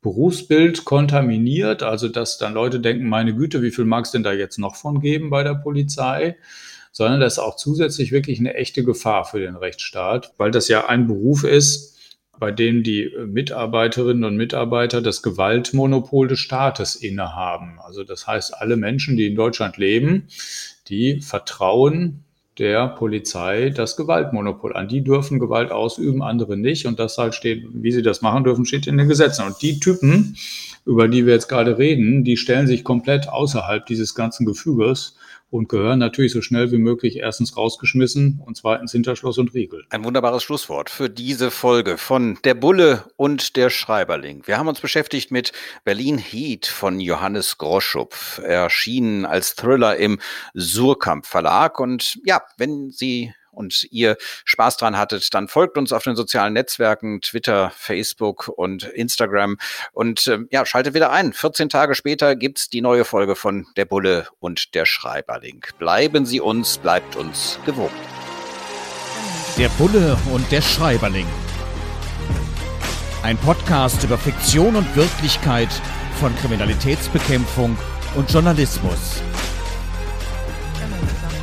Berufsbild 0.01 0.85
kontaminiert, 0.85 1.83
also 1.83 2.07
dass 2.07 2.37
dann 2.37 2.53
Leute 2.53 2.79
denken, 2.79 3.07
meine 3.07 3.35
Güte, 3.35 3.61
wie 3.61 3.71
viel 3.71 3.85
mag 3.85 4.05
es 4.05 4.11
denn 4.11 4.23
da 4.23 4.33
jetzt 4.33 4.57
noch 4.57 4.75
von 4.75 4.99
geben 4.99 5.29
bei 5.29 5.43
der 5.43 5.55
Polizei? 5.55 6.37
sondern 6.91 7.21
das 7.21 7.33
ist 7.33 7.39
auch 7.39 7.55
zusätzlich 7.55 8.11
wirklich 8.11 8.39
eine 8.39 8.53
echte 8.55 8.83
Gefahr 8.83 9.25
für 9.25 9.39
den 9.39 9.55
Rechtsstaat, 9.55 10.33
weil 10.37 10.51
das 10.51 10.67
ja 10.67 10.87
ein 10.87 11.07
Beruf 11.07 11.43
ist, 11.43 11.97
bei 12.41 12.51
denen 12.51 12.81
die 12.81 13.03
äh, 13.03 13.27
Mitarbeiterinnen 13.27 14.23
und 14.23 14.35
Mitarbeiter 14.35 14.99
das 15.01 15.21
Gewaltmonopol 15.21 16.27
des 16.27 16.39
Staates 16.39 16.95
innehaben. 16.95 17.77
Also 17.85 18.03
das 18.03 18.25
heißt, 18.25 18.59
alle 18.59 18.77
Menschen, 18.77 19.15
die 19.15 19.27
in 19.27 19.35
Deutschland 19.35 19.77
leben, 19.77 20.27
die 20.89 21.21
vertrauen 21.21 22.23
der 22.57 22.87
Polizei 22.87 23.69
das 23.69 23.95
Gewaltmonopol 23.95 24.75
an. 24.75 24.87
Die 24.87 25.03
dürfen 25.03 25.39
Gewalt 25.39 25.71
ausüben, 25.71 26.23
andere 26.23 26.57
nicht. 26.57 26.87
Und 26.87 26.97
das 26.97 27.19
halt 27.19 27.35
steht, 27.35 27.63
wie 27.73 27.91
sie 27.91 28.01
das 28.01 28.23
machen 28.23 28.43
dürfen, 28.43 28.65
steht 28.65 28.87
in 28.87 28.97
den 28.97 29.07
Gesetzen. 29.07 29.45
Und 29.45 29.61
die 29.61 29.79
Typen, 29.79 30.35
über 30.83 31.07
die 31.07 31.27
wir 31.27 31.33
jetzt 31.33 31.47
gerade 31.47 31.77
reden, 31.77 32.23
die 32.23 32.37
stellen 32.37 32.65
sich 32.65 32.83
komplett 32.83 33.29
außerhalb 33.29 33.85
dieses 33.85 34.15
ganzen 34.15 34.47
Gefüges 34.47 35.15
und 35.51 35.67
gehören 35.69 35.99
natürlich 35.99 36.31
so 36.31 36.41
schnell 36.41 36.71
wie 36.71 36.77
möglich 36.77 37.17
erstens 37.17 37.55
rausgeschmissen 37.57 38.41
und 38.43 38.55
zweitens 38.55 38.93
hinter 38.93 39.15
Schloss 39.15 39.37
und 39.37 39.53
Riegel. 39.53 39.83
Ein 39.89 40.05
wunderbares 40.05 40.43
Schlusswort 40.43 40.89
für 40.89 41.09
diese 41.09 41.51
Folge 41.51 41.97
von 41.97 42.39
Der 42.45 42.55
Bulle 42.55 43.03
und 43.17 43.57
der 43.57 43.69
Schreiberling. 43.69 44.47
Wir 44.47 44.57
haben 44.57 44.69
uns 44.69 44.79
beschäftigt 44.79 45.29
mit 45.29 45.51
Berlin 45.83 46.17
Heat 46.17 46.65
von 46.65 46.99
Johannes 46.99 47.57
Groschupf, 47.57 48.39
erschienen 48.39 49.25
als 49.25 49.55
Thriller 49.55 49.97
im 49.97 50.19
Surkamp 50.53 51.25
Verlag. 51.25 51.79
Und 51.79 52.17
ja, 52.23 52.41
wenn 52.57 52.89
Sie 52.89 53.33
und 53.51 53.87
ihr 53.91 54.17
Spaß 54.45 54.77
dran 54.77 54.97
hattet, 54.97 55.33
dann 55.33 55.47
folgt 55.47 55.77
uns 55.77 55.93
auf 55.93 56.03
den 56.03 56.15
sozialen 56.15 56.53
Netzwerken, 56.53 57.21
Twitter, 57.21 57.71
Facebook 57.75 58.47
und 58.47 58.83
Instagram 58.83 59.57
und 59.93 60.27
äh, 60.27 60.39
ja, 60.51 60.65
schaltet 60.65 60.93
wieder 60.93 61.11
ein. 61.11 61.33
14 61.33 61.69
Tage 61.69 61.95
später 61.95 62.35
gibt's 62.35 62.69
die 62.69 62.81
neue 62.81 63.05
Folge 63.05 63.35
von 63.35 63.67
Der 63.75 63.85
Bulle 63.85 64.27
und 64.39 64.75
der 64.75 64.85
Schreiberling. 64.85 65.63
Bleiben 65.79 66.25
Sie 66.25 66.39
uns, 66.39 66.77
bleibt 66.77 67.15
uns 67.15 67.59
gewogen. 67.65 67.95
Der 69.57 69.69
Bulle 69.69 70.17
und 70.33 70.49
der 70.51 70.61
Schreiberling. 70.61 71.27
Ein 73.23 73.37
Podcast 73.37 74.03
über 74.03 74.17
Fiktion 74.17 74.75
und 74.75 74.95
Wirklichkeit 74.95 75.69
von 76.19 76.35
Kriminalitätsbekämpfung 76.37 77.77
und 78.15 78.31
Journalismus 78.31 79.21